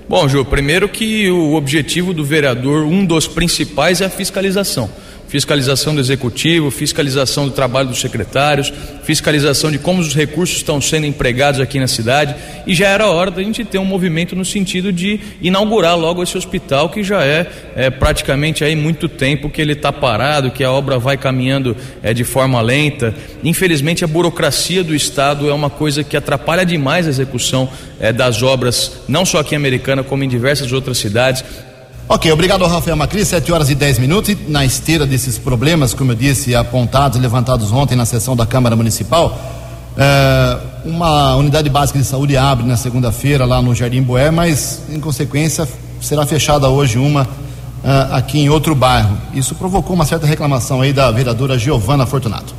Bom, 0.08 0.28
Ju, 0.28 0.44
primeiro 0.44 0.88
que 0.88 1.28
o 1.30 1.54
objetivo 1.54 2.14
do 2.14 2.24
vereador, 2.24 2.84
um 2.84 3.04
dos 3.04 3.26
principais 3.26 4.00
é 4.00 4.04
a 4.04 4.10
fiscalização. 4.10 4.88
Fiscalização 5.28 5.94
do 5.94 6.00
executivo, 6.00 6.70
fiscalização 6.70 7.46
do 7.46 7.50
trabalho 7.50 7.88
dos 7.88 8.00
secretários, 8.00 8.72
fiscalização 9.02 9.70
de 9.70 9.78
como 9.78 10.00
os 10.00 10.14
recursos 10.14 10.56
estão 10.56 10.80
sendo 10.80 11.06
empregados 11.06 11.60
aqui 11.60 11.78
na 11.78 11.86
cidade. 11.86 12.34
E 12.66 12.74
já 12.74 12.88
era 12.88 13.08
hora 13.08 13.30
da 13.30 13.42
gente 13.42 13.64
ter 13.64 13.78
um 13.78 13.84
movimento 13.84 14.34
no 14.34 14.44
sentido 14.44 14.92
de 14.92 15.20
inaugurar 15.40 15.96
logo 15.96 16.22
esse 16.22 16.36
hospital 16.36 16.88
que 16.88 17.02
já 17.02 17.24
é, 17.24 17.46
é 17.74 17.90
praticamente 17.90 18.64
aí 18.64 18.74
muito 18.74 19.08
tempo 19.08 19.50
que 19.50 19.60
ele 19.60 19.72
está 19.72 19.92
parado, 19.92 20.50
que 20.50 20.64
a 20.64 20.70
obra 20.70 20.98
vai 20.98 21.16
caminhando 21.16 21.76
é, 22.02 22.12
de 22.12 22.24
forma 22.24 22.60
lenta. 22.60 23.14
Infelizmente 23.42 24.04
a 24.04 24.08
burocracia 24.08 24.82
do 24.82 24.94
Estado 24.94 25.48
é 25.48 25.52
uma 25.52 25.70
coisa 25.70 26.02
que 26.02 26.16
atrapalha 26.16 26.64
demais 26.64 27.06
a 27.06 27.10
execução 27.10 27.68
é, 28.00 28.12
das 28.12 28.42
obras, 28.42 29.00
não 29.08 29.24
só 29.24 29.38
aqui 29.38 29.54
em 29.54 29.58
Americana, 29.58 30.02
como 30.02 30.24
em 30.24 30.28
diversas 30.28 30.72
outras 30.72 30.98
cidades. 30.98 31.44
Ok, 32.08 32.30
obrigado 32.30 32.64
Rafael 32.64 32.96
Macri, 32.96 33.24
7 33.24 33.50
horas 33.50 33.68
e 33.68 33.74
10 33.74 33.98
minutos. 33.98 34.30
E 34.30 34.38
na 34.48 34.64
esteira 34.64 35.04
desses 35.04 35.38
problemas, 35.38 35.92
como 35.92 36.12
eu 36.12 36.14
disse, 36.14 36.54
apontados, 36.54 37.20
levantados 37.20 37.72
ontem 37.72 37.96
na 37.96 38.04
sessão 38.04 38.36
da 38.36 38.46
Câmara 38.46 38.76
Municipal, 38.76 39.36
é, 39.96 40.56
uma 40.84 41.34
unidade 41.34 41.68
básica 41.68 41.98
de 41.98 42.04
saúde 42.04 42.36
abre 42.36 42.64
na 42.64 42.76
segunda-feira 42.76 43.44
lá 43.44 43.60
no 43.60 43.74
Jardim 43.74 44.02
Boé, 44.02 44.30
mas 44.30 44.82
em 44.88 45.00
consequência 45.00 45.66
será 46.00 46.24
fechada 46.24 46.68
hoje 46.68 46.96
uma 46.96 47.22
uh, 47.22 48.14
aqui 48.14 48.38
em 48.38 48.48
outro 48.48 48.72
bairro. 48.72 49.18
Isso 49.34 49.56
provocou 49.56 49.96
uma 49.96 50.04
certa 50.04 50.28
reclamação 50.28 50.82
aí 50.82 50.92
da 50.92 51.10
vereadora 51.10 51.58
Giovana 51.58 52.06
Fortunato. 52.06 52.54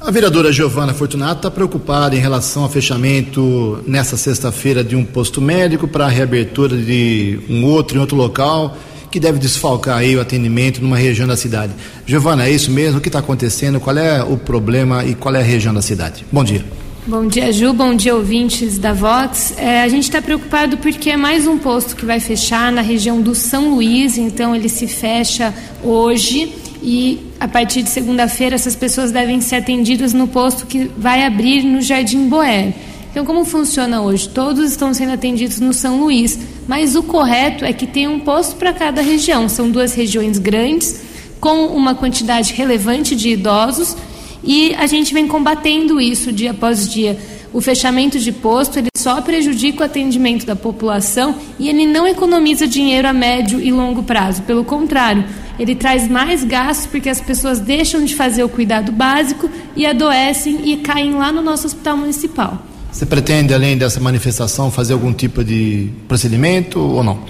A 0.00 0.10
vereadora 0.10 0.50
Giovana 0.50 0.94
Fortunato 0.94 1.40
está 1.40 1.50
preocupada 1.50 2.16
em 2.16 2.18
relação 2.18 2.62
ao 2.62 2.70
fechamento 2.70 3.84
nessa 3.86 4.16
sexta-feira 4.16 4.82
de 4.82 4.96
um 4.96 5.04
posto 5.04 5.42
médico 5.42 5.86
para 5.86 6.06
a 6.06 6.08
reabertura 6.08 6.74
de 6.74 7.38
um 7.50 7.66
outro 7.66 7.98
em 7.98 8.00
outro 8.00 8.16
local 8.16 8.74
que 9.10 9.20
deve 9.20 9.38
desfalcar 9.38 9.98
aí 9.98 10.16
o 10.16 10.20
atendimento 10.20 10.80
numa 10.80 10.96
região 10.96 11.28
da 11.28 11.36
cidade. 11.36 11.74
Giovana, 12.06 12.46
é 12.46 12.50
isso 12.50 12.70
mesmo? 12.70 12.98
O 12.98 13.00
que 13.00 13.08
está 13.08 13.18
acontecendo? 13.18 13.78
Qual 13.78 13.96
é 13.98 14.22
o 14.24 14.38
problema 14.38 15.04
e 15.04 15.14
qual 15.14 15.34
é 15.34 15.40
a 15.40 15.44
região 15.44 15.74
da 15.74 15.82
cidade? 15.82 16.24
Bom 16.32 16.44
dia. 16.44 16.64
Bom 17.06 17.26
dia, 17.26 17.52
Ju. 17.52 17.72
Bom 17.74 17.94
dia, 17.94 18.14
ouvintes 18.14 18.78
da 18.78 18.94
Vox. 18.94 19.52
É, 19.58 19.82
a 19.82 19.88
gente 19.88 20.04
está 20.04 20.22
preocupado 20.22 20.78
porque 20.78 21.10
é 21.10 21.16
mais 21.16 21.46
um 21.46 21.58
posto 21.58 21.94
que 21.94 22.06
vai 22.06 22.20
fechar 22.20 22.72
na 22.72 22.80
região 22.80 23.20
do 23.20 23.34
São 23.34 23.74
Luís, 23.74 24.16
então 24.16 24.56
ele 24.56 24.68
se 24.68 24.86
fecha 24.86 25.52
hoje 25.82 26.54
e 26.82 27.20
a 27.38 27.46
partir 27.46 27.82
de 27.82 27.90
segunda-feira 27.90 28.54
essas 28.54 28.74
pessoas 28.74 29.12
devem 29.12 29.40
ser 29.40 29.56
atendidas 29.56 30.12
no 30.12 30.26
posto 30.26 30.66
que 30.66 30.90
vai 30.96 31.24
abrir 31.24 31.62
no 31.62 31.80
Jardim 31.80 32.28
Boer. 32.28 32.72
Então, 33.10 33.24
como 33.24 33.44
funciona 33.44 34.00
hoje? 34.02 34.28
Todos 34.28 34.70
estão 34.70 34.94
sendo 34.94 35.12
atendidos 35.12 35.58
no 35.58 35.72
São 35.72 36.00
Luís, 36.00 36.38
mas 36.68 36.94
o 36.94 37.02
correto 37.02 37.64
é 37.64 37.72
que 37.72 37.86
tenha 37.86 38.08
um 38.08 38.20
posto 38.20 38.54
para 38.54 38.72
cada 38.72 39.02
região. 39.02 39.48
São 39.48 39.68
duas 39.68 39.94
regiões 39.94 40.38
grandes, 40.38 41.00
com 41.40 41.66
uma 41.66 41.94
quantidade 41.94 42.52
relevante 42.52 43.16
de 43.16 43.30
idosos, 43.30 43.96
e 44.44 44.74
a 44.76 44.86
gente 44.86 45.12
vem 45.12 45.26
combatendo 45.26 46.00
isso 46.00 46.30
dia 46.30 46.52
após 46.52 46.88
dia. 46.88 47.18
O 47.52 47.60
fechamento 47.60 48.18
de 48.18 48.30
posto 48.30 48.78
ele 48.78 48.89
só 49.00 49.20
prejudica 49.22 49.82
o 49.82 49.86
atendimento 49.86 50.44
da 50.44 50.54
população 50.54 51.34
e 51.58 51.68
ele 51.68 51.86
não 51.86 52.06
economiza 52.06 52.66
dinheiro 52.66 53.08
a 53.08 53.12
médio 53.12 53.58
e 53.58 53.72
longo 53.72 54.02
prazo. 54.02 54.42
Pelo 54.42 54.62
contrário, 54.62 55.24
ele 55.58 55.74
traz 55.74 56.06
mais 56.06 56.44
gastos 56.44 56.86
porque 56.86 57.08
as 57.08 57.20
pessoas 57.20 57.58
deixam 57.60 58.04
de 58.04 58.14
fazer 58.14 58.44
o 58.44 58.48
cuidado 58.48 58.92
básico 58.92 59.48
e 59.74 59.86
adoecem 59.86 60.70
e 60.70 60.76
caem 60.76 61.14
lá 61.14 61.32
no 61.32 61.40
nosso 61.40 61.66
hospital 61.66 61.96
municipal. 61.96 62.62
Você 62.92 63.06
pretende, 63.06 63.54
além 63.54 63.78
dessa 63.78 64.00
manifestação, 64.00 64.70
fazer 64.70 64.92
algum 64.92 65.12
tipo 65.12 65.42
de 65.42 65.90
procedimento 66.06 66.78
ou 66.78 67.02
não? 67.02 67.20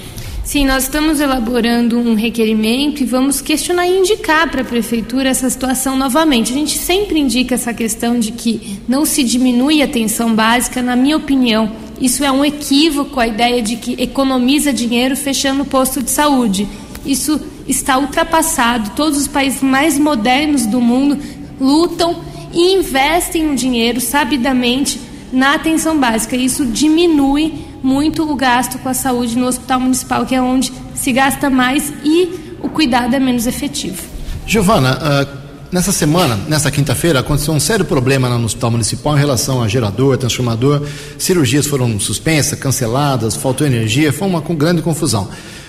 Sim, 0.51 0.67
nós 0.67 0.83
estamos 0.83 1.21
elaborando 1.21 1.97
um 1.97 2.17
requerimento 2.17 3.05
e 3.05 3.07
vamos 3.07 3.41
questionar 3.41 3.87
e 3.87 4.01
indicar 4.01 4.51
para 4.51 4.63
a 4.63 4.65
prefeitura 4.65 5.29
essa 5.29 5.49
situação 5.49 5.97
novamente. 5.97 6.51
A 6.51 6.57
gente 6.57 6.77
sempre 6.77 7.21
indica 7.21 7.55
essa 7.55 7.73
questão 7.73 8.19
de 8.19 8.33
que 8.33 8.81
não 8.89 9.05
se 9.05 9.23
diminui 9.23 9.81
a 9.81 9.85
atenção 9.85 10.35
básica, 10.35 10.83
na 10.83 10.97
minha 10.97 11.17
opinião. 11.17 11.71
Isso 12.01 12.25
é 12.25 12.33
um 12.33 12.45
equívoco, 12.45 13.21
a 13.21 13.29
ideia 13.29 13.63
de 13.63 13.77
que 13.77 13.95
economiza 14.03 14.73
dinheiro 14.73 15.17
fechando 15.17 15.63
o 15.63 15.67
posto 15.67 16.03
de 16.03 16.11
saúde. 16.11 16.67
Isso 17.07 17.41
está 17.69 17.97
ultrapassado. 17.97 18.91
Todos 18.97 19.21
os 19.21 19.29
países 19.29 19.63
mais 19.63 20.01
modernos 20.01 20.67
do 20.67 20.81
mundo 20.81 21.17
lutam 21.61 22.25
e 22.53 22.75
investem 22.75 23.53
o 23.53 23.55
dinheiro 23.55 24.01
sabidamente 24.01 25.01
na 25.33 25.55
atenção 25.55 25.97
básica. 25.97 26.35
Isso 26.35 26.67
diminui 26.67 27.70
muito 27.83 28.31
o 28.31 28.35
gasto 28.35 28.79
com 28.79 28.89
a 28.89 28.95
saúde 28.95 29.37
no 29.37 29.47
hospital 29.47 29.81
municipal, 29.81 30.27
que 30.27 30.35
é 30.35 30.43
onde 30.43 30.73
se 30.95 31.13
gasta 31.13 31.49
mais 31.49 31.93
e 32.05 32.57
o 32.63 32.69
cuidado 32.69 33.15
é 33.15 33.21
menos 33.21 33.47
efetivo. 33.47 34.03
Giovana, 34.47 34.99
uh, 34.99 35.39
nessa 35.73 35.93
semana, 35.93 36.39
nessa 36.49 36.71
quinta-feira, 36.71 37.21
aconteceu 37.21 37.55
um 37.55 37.61
sério 37.61 37.85
problema 37.85 38.29
no 38.29 38.45
hospital 38.45 38.71
municipal 38.71 39.17
em 39.17 39.21
relação 39.21 39.63
a 39.63 39.69
gerador, 39.69 40.17
transformador. 40.19 40.83
Cirurgias 41.19 41.67
foram 41.67 41.99
suspensas, 41.99 42.59
canceladas, 42.59 43.37
faltou 43.37 43.67
energia, 43.67 44.13
foi 44.13 44.29
uma 44.29 44.41
grande 44.41 44.83
confusão. 44.83 45.29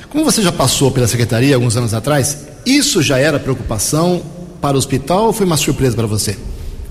Como 0.10 0.26
você 0.26 0.42
já 0.42 0.52
passou 0.52 0.92
pela 0.92 1.08
secretaria 1.08 1.56
alguns 1.56 1.78
anos 1.78 1.94
atrás, 1.94 2.46
isso 2.66 3.02
já 3.02 3.18
era 3.18 3.40
preocupação 3.40 4.22
para 4.60 4.76
o 4.76 4.78
hospital 4.78 5.28
ou 5.28 5.34
foi 5.34 5.46
uma 5.46 5.58
surpresa 5.58 5.96
para 5.96 6.06
você? 6.06 6.38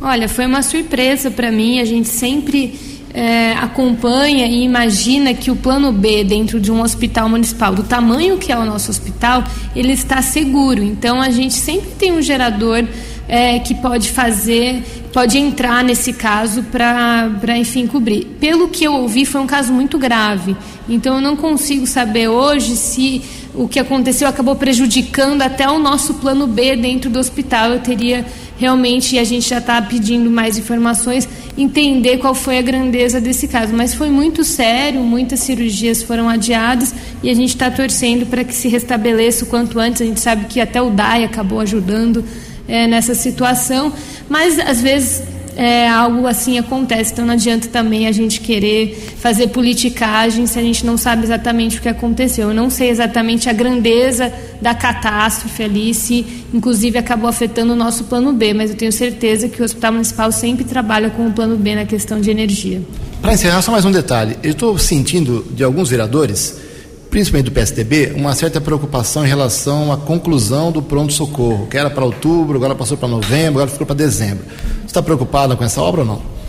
Olha, 0.01 0.29
foi 0.29 0.47
uma 0.47 0.63
surpresa 0.63 1.31
para 1.31 1.53
mim. 1.53 1.81
A 1.81 1.85
gente 1.85 2.09
sempre 2.09 3.00
é, 3.13 3.53
acompanha 3.53 4.47
e 4.47 4.63
imagina 4.63 5.35
que 5.35 5.51
o 5.51 5.57
plano 5.57 5.93
B 5.93 6.23
dentro 6.25 6.61
de 6.61 6.71
um 6.71 6.83
hospital 6.83 7.29
municipal, 7.29 7.75
do 7.75 7.83
tamanho 7.83 8.39
que 8.39 8.53
é 8.53 8.57
o 8.57 8.65
nosso 8.65 8.91
hospital, 8.91 9.45
ele 9.75 9.93
está 9.93 10.23
seguro. 10.23 10.83
Então 10.83 11.21
a 11.21 11.31
gente 11.31 11.55
sempre 11.55 11.91
tem 11.99 12.13
um 12.13 12.23
gerador 12.23 12.85
é, 13.29 13.59
que 13.61 13.75
pode 13.75 14.11
fazer, 14.11 14.83
pode 15.13 15.39
entrar 15.39 15.85
nesse 15.85 16.13
caso 16.13 16.65
para, 16.65 17.57
enfim, 17.57 17.87
cobrir. 17.87 18.25
Pelo 18.41 18.69
que 18.69 18.85
eu 18.85 18.95
ouvi, 18.95 19.25
foi 19.25 19.41
um 19.41 19.47
caso 19.47 19.73
muito 19.73 19.99
grave. 19.99 20.57
Então 20.89 21.17
eu 21.17 21.21
não 21.21 21.37
consigo 21.37 21.87
saber 21.87 22.29
hoje 22.29 22.77
se 22.77 23.23
o 23.55 23.69
que 23.69 23.79
aconteceu 23.79 24.29
acabou 24.29 24.57
prejudicando 24.57 25.43
até 25.43 25.69
o 25.69 25.79
nosso 25.79 26.15
plano 26.15 26.47
B 26.47 26.77
dentro 26.77 27.11
do 27.11 27.19
hospital. 27.19 27.71
Eu 27.71 27.81
teria 27.81 28.25
realmente, 28.61 29.19
a 29.19 29.25
gente 29.25 29.49
já 29.49 29.57
está 29.57 29.81
pedindo 29.81 30.31
mais 30.31 30.59
informações, 30.59 31.27
entender 31.57 32.19
qual 32.19 32.35
foi 32.35 32.59
a 32.59 32.63
grandeza 32.63 33.19
desse 33.19 33.49
caso. 33.49 33.73
Mas 33.73 33.95
foi 33.95 34.11
muito 34.11 34.45
sério, 34.45 35.01
muitas 35.01 35.41
cirurgias 35.41 36.03
foram 36.03 36.29
adiadas 36.29 36.95
e 37.23 37.31
a 37.31 37.35
gente 37.35 37.49
está 37.49 37.71
torcendo 37.71 38.27
para 38.27 38.45
que 38.45 38.53
se 38.53 38.69
restabeleça 38.69 39.47
o 39.47 39.49
quanto 39.49 39.79
antes. 39.79 40.03
A 40.03 40.05
gente 40.05 40.21
sabe 40.21 40.45
que 40.45 40.61
até 40.61 40.81
o 40.83 40.91
DAI 40.91 41.25
acabou 41.25 41.61
ajudando 41.61 42.23
é, 42.69 42.87
nessa 42.87 43.15
situação, 43.15 43.93
mas 44.29 44.59
às 44.59 44.83
vezes 44.83 45.23
é, 45.57 45.89
algo 45.89 46.27
assim 46.27 46.59
acontece. 46.59 47.13
Então 47.13 47.27
não 47.27 47.35
adianta 47.35 47.69
também 47.69 48.07
a 48.07 48.13
gente 48.13 48.41
querer 48.41 49.15
fazer 49.19 49.49
politicagem 49.49 50.47
se 50.47 50.59
a 50.59 50.63
gente 50.63 50.85
não 50.85 50.97
sabe 50.97 51.25
exatamente 51.25 51.79
o 51.79 51.83
que 51.83 51.89
aconteceu. 51.89 52.49
Eu 52.49 52.55
não 52.55 52.71
sei 52.71 52.91
exatamente 52.91 53.49
a 53.49 53.53
grandeza 53.53 54.33
da 54.61 54.75
catástrofe 54.75 55.63
ali, 55.63 55.95
se 55.95 56.45
inclusive 56.53 56.99
acabou 56.99 57.29
afetando 57.29 57.73
o 57.73 57.77
nosso 57.77 58.05
plano 58.05 58.33
B, 58.33 58.55
mas 58.55 58.71
eu 58.71 58.77
tenho 58.77 58.93
certeza 58.93 59.49
que 59.49 59.61
o 59.61 59.65
Hospital 59.65 59.93
Municipal 59.93 60.31
sempre 60.33 60.65
trabalha 60.65 61.11
com 61.11 61.27
o 61.27 61.33
plano 61.33 61.57
B 61.57 61.75
na 61.75 61.85
questão 61.85 62.21
de 62.21 62.31
energia. 62.31 62.83
Para 63.21 63.35
encerrar, 63.35 63.61
só 63.63 63.71
mais 63.71 63.85
um 63.85 63.93
detalhe. 63.93 64.37
Eu 64.43 64.53
estou 64.53 64.79
sentindo 64.79 65.47
de 65.51 65.63
alguns 65.63 65.91
vereadores 65.91 66.70
principalmente 67.11 67.47
do 67.47 67.53
PSDB, 67.53 68.13
uma 68.15 68.35
certa 68.35 68.61
preocupação 68.61 69.25
em 69.25 69.29
relação 69.29 69.93
à 69.93 69.97
conclusão 69.97 70.71
do 70.71 70.81
pronto-socorro, 70.81 71.67
que 71.67 71.77
era 71.77 71.91
para 71.91 72.05
outubro, 72.05 72.57
agora 72.57 72.75
passou 72.75 72.97
para 72.97 73.09
novembro, 73.09 73.61
agora 73.61 73.69
ficou 73.69 73.87
para 73.87 73.97
dezembro. 73.97 74.45
Você 74.47 74.87
está 74.87 75.03
preocupada 75.03 75.57
com 75.57 75.65
essa 75.65 75.83
obra 75.83 76.03
ou 76.03 76.07
não? 76.07 76.40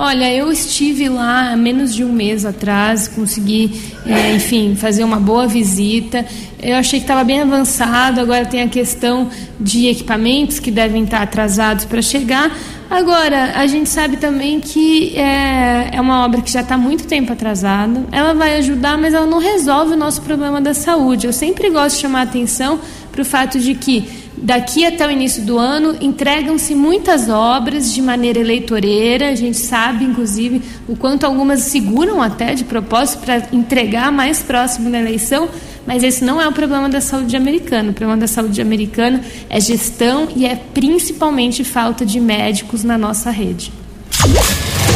Olha, 0.00 0.32
eu 0.32 0.52
estive 0.52 1.08
lá 1.08 1.50
há 1.50 1.56
menos 1.56 1.92
de 1.92 2.04
um 2.04 2.12
mês 2.12 2.44
atrás, 2.44 3.08
consegui, 3.08 3.82
é, 4.06 4.32
enfim, 4.32 4.76
fazer 4.76 5.02
uma 5.02 5.18
boa 5.18 5.48
visita. 5.48 6.24
Eu 6.62 6.76
achei 6.76 7.00
que 7.00 7.04
estava 7.04 7.24
bem 7.24 7.40
avançado. 7.40 8.20
Agora 8.20 8.46
tem 8.46 8.62
a 8.62 8.68
questão 8.68 9.28
de 9.58 9.88
equipamentos 9.88 10.60
que 10.60 10.70
devem 10.70 11.02
estar 11.02 11.22
atrasados 11.22 11.84
para 11.84 12.00
chegar. 12.00 12.56
Agora, 12.88 13.54
a 13.56 13.66
gente 13.66 13.88
sabe 13.88 14.18
também 14.18 14.60
que 14.60 15.16
é, 15.16 15.90
é 15.92 16.00
uma 16.00 16.24
obra 16.24 16.42
que 16.42 16.52
já 16.52 16.60
está 16.60 16.78
muito 16.78 17.04
tempo 17.04 17.32
atrasada. 17.32 18.04
Ela 18.12 18.34
vai 18.34 18.56
ajudar, 18.58 18.96
mas 18.96 19.14
ela 19.14 19.26
não 19.26 19.40
resolve 19.40 19.94
o 19.94 19.96
nosso 19.96 20.22
problema 20.22 20.60
da 20.60 20.74
saúde. 20.74 21.26
Eu 21.26 21.32
sempre 21.32 21.70
gosto 21.70 21.96
de 21.96 22.02
chamar 22.02 22.20
a 22.20 22.22
atenção 22.22 22.78
para 23.10 23.22
o 23.22 23.24
fato 23.24 23.58
de 23.58 23.74
que 23.74 24.27
Daqui 24.42 24.84
até 24.86 25.06
o 25.06 25.10
início 25.10 25.42
do 25.42 25.58
ano, 25.58 25.96
entregam-se 26.00 26.74
muitas 26.74 27.28
obras 27.28 27.92
de 27.92 28.00
maneira 28.00 28.38
eleitoreira. 28.38 29.30
A 29.30 29.34
gente 29.34 29.56
sabe, 29.56 30.04
inclusive, 30.04 30.62
o 30.88 30.96
quanto 30.96 31.24
algumas 31.24 31.60
seguram 31.60 32.22
até 32.22 32.54
de 32.54 32.64
propósito 32.64 33.20
para 33.20 33.42
entregar 33.52 34.12
mais 34.12 34.42
próximo 34.42 34.90
da 34.90 34.98
eleição. 34.98 35.48
Mas 35.86 36.02
esse 36.02 36.24
não 36.24 36.40
é 36.40 36.46
o 36.46 36.52
problema 36.52 36.88
da 36.88 37.00
saúde 37.00 37.36
americana. 37.36 37.90
O 37.90 37.94
problema 37.94 38.20
da 38.20 38.26
saúde 38.26 38.60
americana 38.60 39.22
é 39.48 39.60
gestão 39.60 40.28
e 40.36 40.46
é 40.46 40.54
principalmente 40.54 41.64
falta 41.64 42.04
de 42.04 42.20
médicos 42.20 42.84
na 42.84 42.98
nossa 42.98 43.30
rede. 43.30 43.72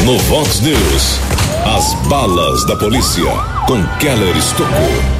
No 0.05 0.19
Vox 0.19 0.61
News, 0.61 1.21
as 1.65 1.95
balas 2.09 2.67
da 2.67 2.77
polícia 2.77 3.25
com 3.67 3.83
Keller 3.99 4.37
Estocou. 4.37 5.12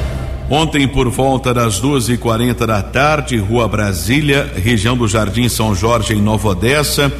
Ontem, 0.49 0.87
por 0.87 1.09
volta 1.09 1.53
das 1.53 1.79
duas 1.79 2.09
e 2.09 2.17
quarenta 2.17 2.67
da 2.67 2.81
tarde, 2.81 3.37
Rua 3.37 3.67
Brasília, 3.67 4.51
região 4.55 4.95
do 4.95 5.07
Jardim 5.07 5.47
São 5.47 5.73
Jorge, 5.73 6.13
em 6.13 6.21
Nova 6.21 6.49
Odessa, 6.49 7.11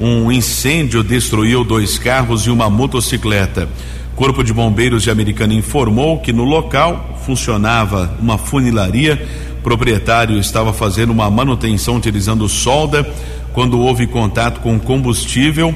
um 0.00 0.30
incêndio 0.30 1.04
destruiu 1.04 1.64
dois 1.64 1.98
carros 1.98 2.46
e 2.46 2.50
uma 2.50 2.68
motocicleta. 2.68 3.68
Corpo 4.16 4.42
de 4.42 4.52
Bombeiros 4.52 5.04
de 5.04 5.10
Americana 5.10 5.54
informou 5.54 6.18
que 6.18 6.32
no 6.32 6.42
local 6.44 7.20
funcionava 7.24 8.12
uma 8.20 8.36
funilaria. 8.36 9.24
O 9.60 9.62
proprietário 9.62 10.38
estava 10.38 10.72
fazendo 10.72 11.10
uma 11.10 11.30
manutenção 11.30 11.96
utilizando 11.96 12.48
solda. 12.48 13.08
Quando 13.52 13.78
houve 13.78 14.06
contato 14.08 14.60
com 14.60 14.80
combustível, 14.80 15.72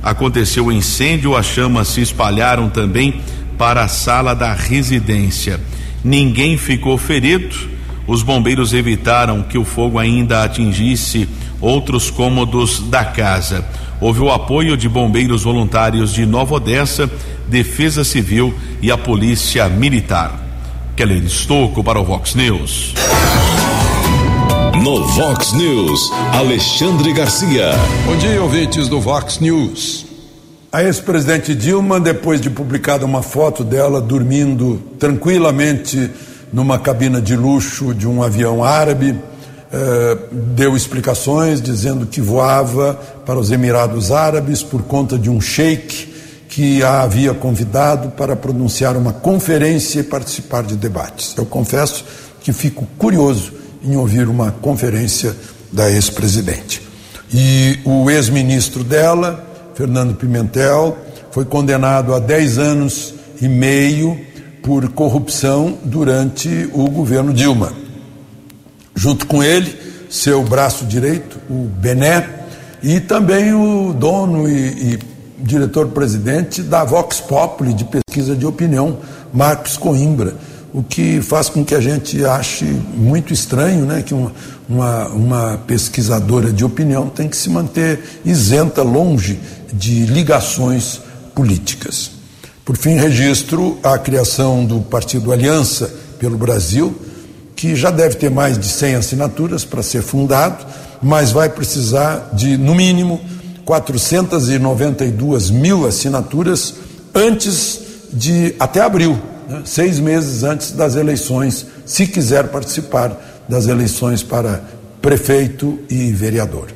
aconteceu 0.00 0.66
o 0.66 0.72
incêndio. 0.72 1.36
As 1.36 1.46
chamas 1.46 1.88
se 1.88 2.00
espalharam 2.00 2.68
também 2.68 3.20
para 3.58 3.82
a 3.82 3.88
sala 3.88 4.32
da 4.32 4.52
residência. 4.52 5.60
Ninguém 6.06 6.56
ficou 6.56 6.96
ferido. 6.96 7.56
Os 8.06 8.22
bombeiros 8.22 8.72
evitaram 8.72 9.42
que 9.42 9.58
o 9.58 9.64
fogo 9.64 9.98
ainda 9.98 10.44
atingisse 10.44 11.28
outros 11.60 12.12
cômodos 12.12 12.78
da 12.78 13.04
casa. 13.04 13.64
Houve 14.00 14.20
o 14.20 14.30
apoio 14.30 14.76
de 14.76 14.88
bombeiros 14.88 15.42
voluntários 15.42 16.14
de 16.14 16.24
Nova 16.24 16.54
Odessa, 16.54 17.10
Defesa 17.48 18.04
Civil 18.04 18.54
e 18.80 18.88
a 18.88 18.96
Polícia 18.96 19.68
Militar. 19.68 20.40
Keller 20.94 21.24
Estocco 21.24 21.82
para 21.82 21.98
o 21.98 22.04
Vox 22.04 22.36
News. 22.36 22.94
No 24.80 25.08
Vox 25.08 25.54
News, 25.54 26.12
Alexandre 26.32 27.12
Garcia. 27.12 27.72
Bom 28.06 28.16
dia, 28.16 28.40
ouvintes 28.40 28.86
do 28.88 29.00
Vox 29.00 29.40
News. 29.40 30.05
A 30.72 30.82
ex-presidente 30.82 31.54
Dilma, 31.54 32.00
depois 32.00 32.40
de 32.40 32.50
publicada 32.50 33.04
uma 33.04 33.22
foto 33.22 33.62
dela 33.62 34.00
dormindo 34.00 34.82
tranquilamente 34.98 36.10
numa 36.52 36.78
cabina 36.78 37.20
de 37.20 37.36
luxo 37.36 37.94
de 37.94 38.06
um 38.06 38.22
avião 38.22 38.64
árabe, 38.64 39.16
eh, 39.72 40.18
deu 40.32 40.76
explicações 40.76 41.62
dizendo 41.62 42.04
que 42.04 42.20
voava 42.20 42.94
para 43.24 43.38
os 43.38 43.52
Emirados 43.52 44.10
Árabes 44.10 44.62
por 44.62 44.82
conta 44.82 45.16
de 45.16 45.30
um 45.30 45.40
sheik 45.40 46.14
que 46.48 46.82
a 46.82 47.02
havia 47.02 47.32
convidado 47.32 48.10
para 48.10 48.34
pronunciar 48.34 48.96
uma 48.96 49.12
conferência 49.12 50.00
e 50.00 50.04
participar 50.04 50.64
de 50.64 50.76
debates. 50.76 51.34
Eu 51.36 51.46
confesso 51.46 52.04
que 52.40 52.52
fico 52.52 52.86
curioso 52.98 53.52
em 53.84 53.96
ouvir 53.96 54.28
uma 54.28 54.50
conferência 54.50 55.34
da 55.72 55.90
ex-presidente. 55.90 56.82
E 57.32 57.78
o 57.84 58.10
ex-ministro 58.10 58.82
dela, 58.82 59.45
Fernando 59.76 60.14
Pimentel, 60.14 60.96
foi 61.30 61.44
condenado 61.44 62.14
a 62.14 62.18
10 62.18 62.58
anos 62.58 63.14
e 63.42 63.46
meio 63.46 64.18
por 64.62 64.88
corrupção 64.88 65.78
durante 65.84 66.68
o 66.72 66.88
governo 66.88 67.32
Dilma. 67.32 67.74
Junto 68.94 69.26
com 69.26 69.42
ele, 69.42 69.76
seu 70.08 70.42
braço 70.42 70.86
direito, 70.86 71.38
o 71.50 71.68
Bené, 71.78 72.26
e 72.82 73.00
também 73.00 73.52
o 73.52 73.92
dono 73.92 74.48
e, 74.48 74.94
e 74.94 74.98
diretor-presidente 75.38 76.62
da 76.62 76.82
Vox 76.82 77.20
Populi 77.20 77.74
de 77.74 77.84
pesquisa 77.84 78.34
de 78.34 78.46
opinião, 78.46 78.98
Marcos 79.30 79.76
Coimbra, 79.76 80.34
o 80.76 80.82
que 80.82 81.22
faz 81.22 81.48
com 81.48 81.64
que 81.64 81.74
a 81.74 81.80
gente 81.80 82.22
ache 82.22 82.66
muito 82.66 83.32
estranho 83.32 83.86
né, 83.86 84.02
que 84.02 84.12
uma, 84.12 84.30
uma, 84.68 85.08
uma 85.08 85.58
pesquisadora 85.66 86.52
de 86.52 86.66
opinião 86.66 87.08
tem 87.08 87.30
que 87.30 87.36
se 87.36 87.48
manter 87.48 88.20
isenta, 88.26 88.82
longe 88.82 89.40
de 89.72 90.04
ligações 90.04 91.00
políticas. 91.34 92.10
Por 92.62 92.76
fim, 92.76 92.96
registro 92.96 93.78
a 93.82 93.96
criação 93.96 94.66
do 94.66 94.80
Partido 94.80 95.32
Aliança 95.32 95.90
pelo 96.18 96.36
Brasil, 96.36 96.94
que 97.56 97.74
já 97.74 97.90
deve 97.90 98.16
ter 98.16 98.30
mais 98.30 98.58
de 98.58 98.66
100 98.66 98.96
assinaturas 98.96 99.64
para 99.64 99.82
ser 99.82 100.02
fundado, 100.02 100.62
mas 101.00 101.32
vai 101.32 101.48
precisar 101.48 102.32
de, 102.34 102.58
no 102.58 102.74
mínimo, 102.74 103.18
492 103.64 105.48
mil 105.48 105.86
assinaturas 105.86 106.74
antes 107.14 107.80
de, 108.12 108.54
até 108.60 108.82
abril, 108.82 109.18
né, 109.48 109.62
seis 109.64 109.98
meses 109.98 110.42
antes 110.42 110.72
das 110.72 110.94
eleições, 110.96 111.66
se 111.84 112.06
quiser 112.06 112.48
participar 112.48 113.44
das 113.48 113.66
eleições 113.66 114.22
para 114.22 114.62
prefeito 115.00 115.78
e 115.88 116.12
vereador. 116.12 116.68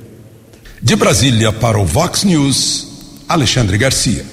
De 0.81 0.97
Brasília 0.97 1.53
para 1.53 1.79
o 1.79 1.85
Vox 1.85 2.25
News, 2.25 2.89
Alexandre 3.29 3.77
Garcia. 3.77 4.25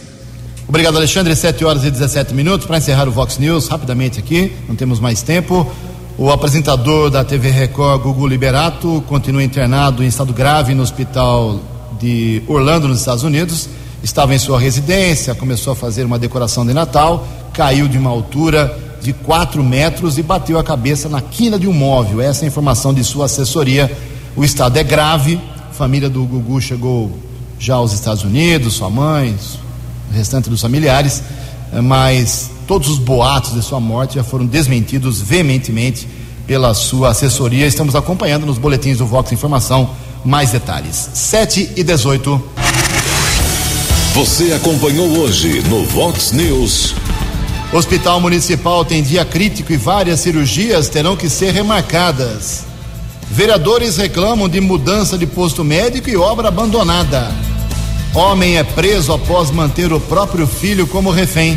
Obrigado, 0.67 0.97
Alexandre. 0.97 1.35
7 1.35 1.63
horas 1.63 1.83
e 1.83 1.91
17 1.91 2.33
minutos. 2.33 2.67
Para 2.67 2.77
encerrar 2.77 3.07
o 3.07 3.11
Vox 3.11 3.37
News, 3.37 3.67
rapidamente 3.67 4.19
aqui, 4.19 4.51
não 4.67 4.75
temos 4.75 4.99
mais 4.99 5.21
tempo. 5.21 5.69
O 6.17 6.29
apresentador 6.31 7.09
da 7.09 7.23
TV 7.23 7.51
Record, 7.51 8.01
Gugu 8.01 8.27
Liberato, 8.27 9.03
continua 9.07 9.43
internado 9.43 10.03
em 10.03 10.07
estado 10.07 10.33
grave 10.33 10.73
no 10.73 10.83
hospital 10.83 11.59
de 11.99 12.41
Orlando, 12.47 12.87
nos 12.87 12.99
Estados 12.99 13.23
Unidos. 13.23 13.69
Estava 14.03 14.33
em 14.35 14.39
sua 14.39 14.59
residência, 14.59 15.33
começou 15.33 15.73
a 15.73 15.75
fazer 15.75 16.05
uma 16.05 16.19
decoração 16.19 16.65
de 16.65 16.73
Natal, 16.73 17.27
caiu 17.53 17.87
de 17.87 17.97
uma 17.97 18.09
altura 18.09 18.77
de 19.01 19.13
4 19.13 19.63
metros 19.63 20.17
e 20.17 20.23
bateu 20.23 20.59
a 20.59 20.63
cabeça 20.63 21.09
na 21.09 21.21
quina 21.21 21.57
de 21.57 21.67
um 21.67 21.73
móvel. 21.73 22.21
Essa 22.21 22.43
é 22.43 22.45
a 22.45 22.47
informação 22.47 22.93
de 22.93 23.03
sua 23.03 23.25
assessoria. 23.25 23.91
O 24.35 24.43
estado 24.43 24.77
é 24.77 24.83
grave. 24.83 25.39
A 25.69 25.73
família 25.73 26.09
do 26.09 26.23
Gugu 26.23 26.61
chegou 26.61 27.11
já 27.59 27.75
aos 27.75 27.93
Estados 27.93 28.23
Unidos, 28.23 28.75
sua 28.75 28.89
mãe, 28.89 29.35
o 30.11 30.13
restante 30.13 30.49
dos 30.49 30.61
familiares, 30.61 31.23
mas 31.83 32.51
todos 32.67 32.89
os 32.89 32.99
boatos 32.99 33.53
de 33.53 33.61
sua 33.61 33.79
morte 33.79 34.15
já 34.15 34.23
foram 34.23 34.45
desmentidos 34.45 35.21
veementemente 35.21 36.07
pela 36.45 36.73
sua 36.73 37.09
assessoria. 37.09 37.65
Estamos 37.65 37.95
acompanhando 37.95 38.45
nos 38.45 38.57
boletins 38.57 38.99
do 38.99 39.05
Vox 39.05 39.31
Informação 39.31 39.89
mais 40.23 40.51
detalhes. 40.51 41.09
7 41.13 41.71
e 41.75 41.83
18. 41.83 42.56
Você 44.17 44.51
acompanhou 44.51 45.19
hoje 45.19 45.61
no 45.69 45.85
Vox 45.85 46.31
News. 46.31 46.95
Hospital 47.71 48.19
Municipal 48.19 48.83
tem 48.83 49.03
dia 49.03 49.23
crítico 49.23 49.71
e 49.71 49.77
várias 49.77 50.21
cirurgias 50.21 50.89
terão 50.89 51.15
que 51.15 51.29
ser 51.29 51.53
remarcadas. 51.53 52.65
Vereadores 53.29 53.95
reclamam 53.95 54.49
de 54.49 54.59
mudança 54.59 55.19
de 55.19 55.27
posto 55.27 55.63
médico 55.63 56.09
e 56.09 56.17
obra 56.17 56.47
abandonada. 56.47 57.31
Homem 58.15 58.57
é 58.57 58.63
preso 58.63 59.13
após 59.13 59.51
manter 59.51 59.93
o 59.93 59.99
próprio 59.99 60.47
filho 60.47 60.87
como 60.87 61.11
refém. 61.11 61.55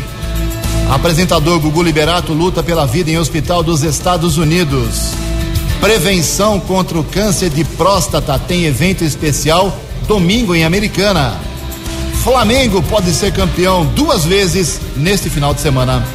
Apresentador 0.87 1.59
Gugu 1.59 1.81
Liberato 1.81 2.31
luta 2.31 2.61
pela 2.61 2.85
vida 2.85 3.09
em 3.09 3.17
hospital 3.17 3.63
dos 3.63 3.81
Estados 3.81 4.37
Unidos. 4.37 5.13
Prevenção 5.79 6.59
contra 6.59 6.99
o 6.99 7.03
câncer 7.03 7.49
de 7.49 7.63
próstata 7.63 8.37
tem 8.37 8.65
evento 8.65 9.03
especial 9.03 9.75
domingo 10.07 10.53
em 10.53 10.63
Americana. 10.63 11.49
Flamengo 12.23 12.83
pode 12.83 13.11
ser 13.13 13.33
campeão 13.33 13.83
duas 13.83 14.23
vezes 14.23 14.79
neste 14.95 15.27
final 15.27 15.55
de 15.55 15.61
semana. 15.61 16.05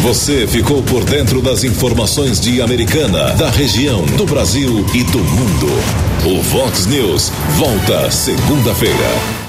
Você 0.00 0.46
ficou 0.46 0.82
por 0.82 1.04
dentro 1.04 1.42
das 1.42 1.64
informações 1.64 2.40
de 2.40 2.62
Americana, 2.62 3.34
da 3.34 3.50
região, 3.50 4.06
do 4.06 4.24
Brasil 4.24 4.86
e 4.94 5.04
do 5.04 5.18
mundo. 5.18 5.66
O 6.24 6.42
Vox 6.42 6.86
News 6.86 7.30
volta 7.58 8.10
segunda-feira. 8.10 9.46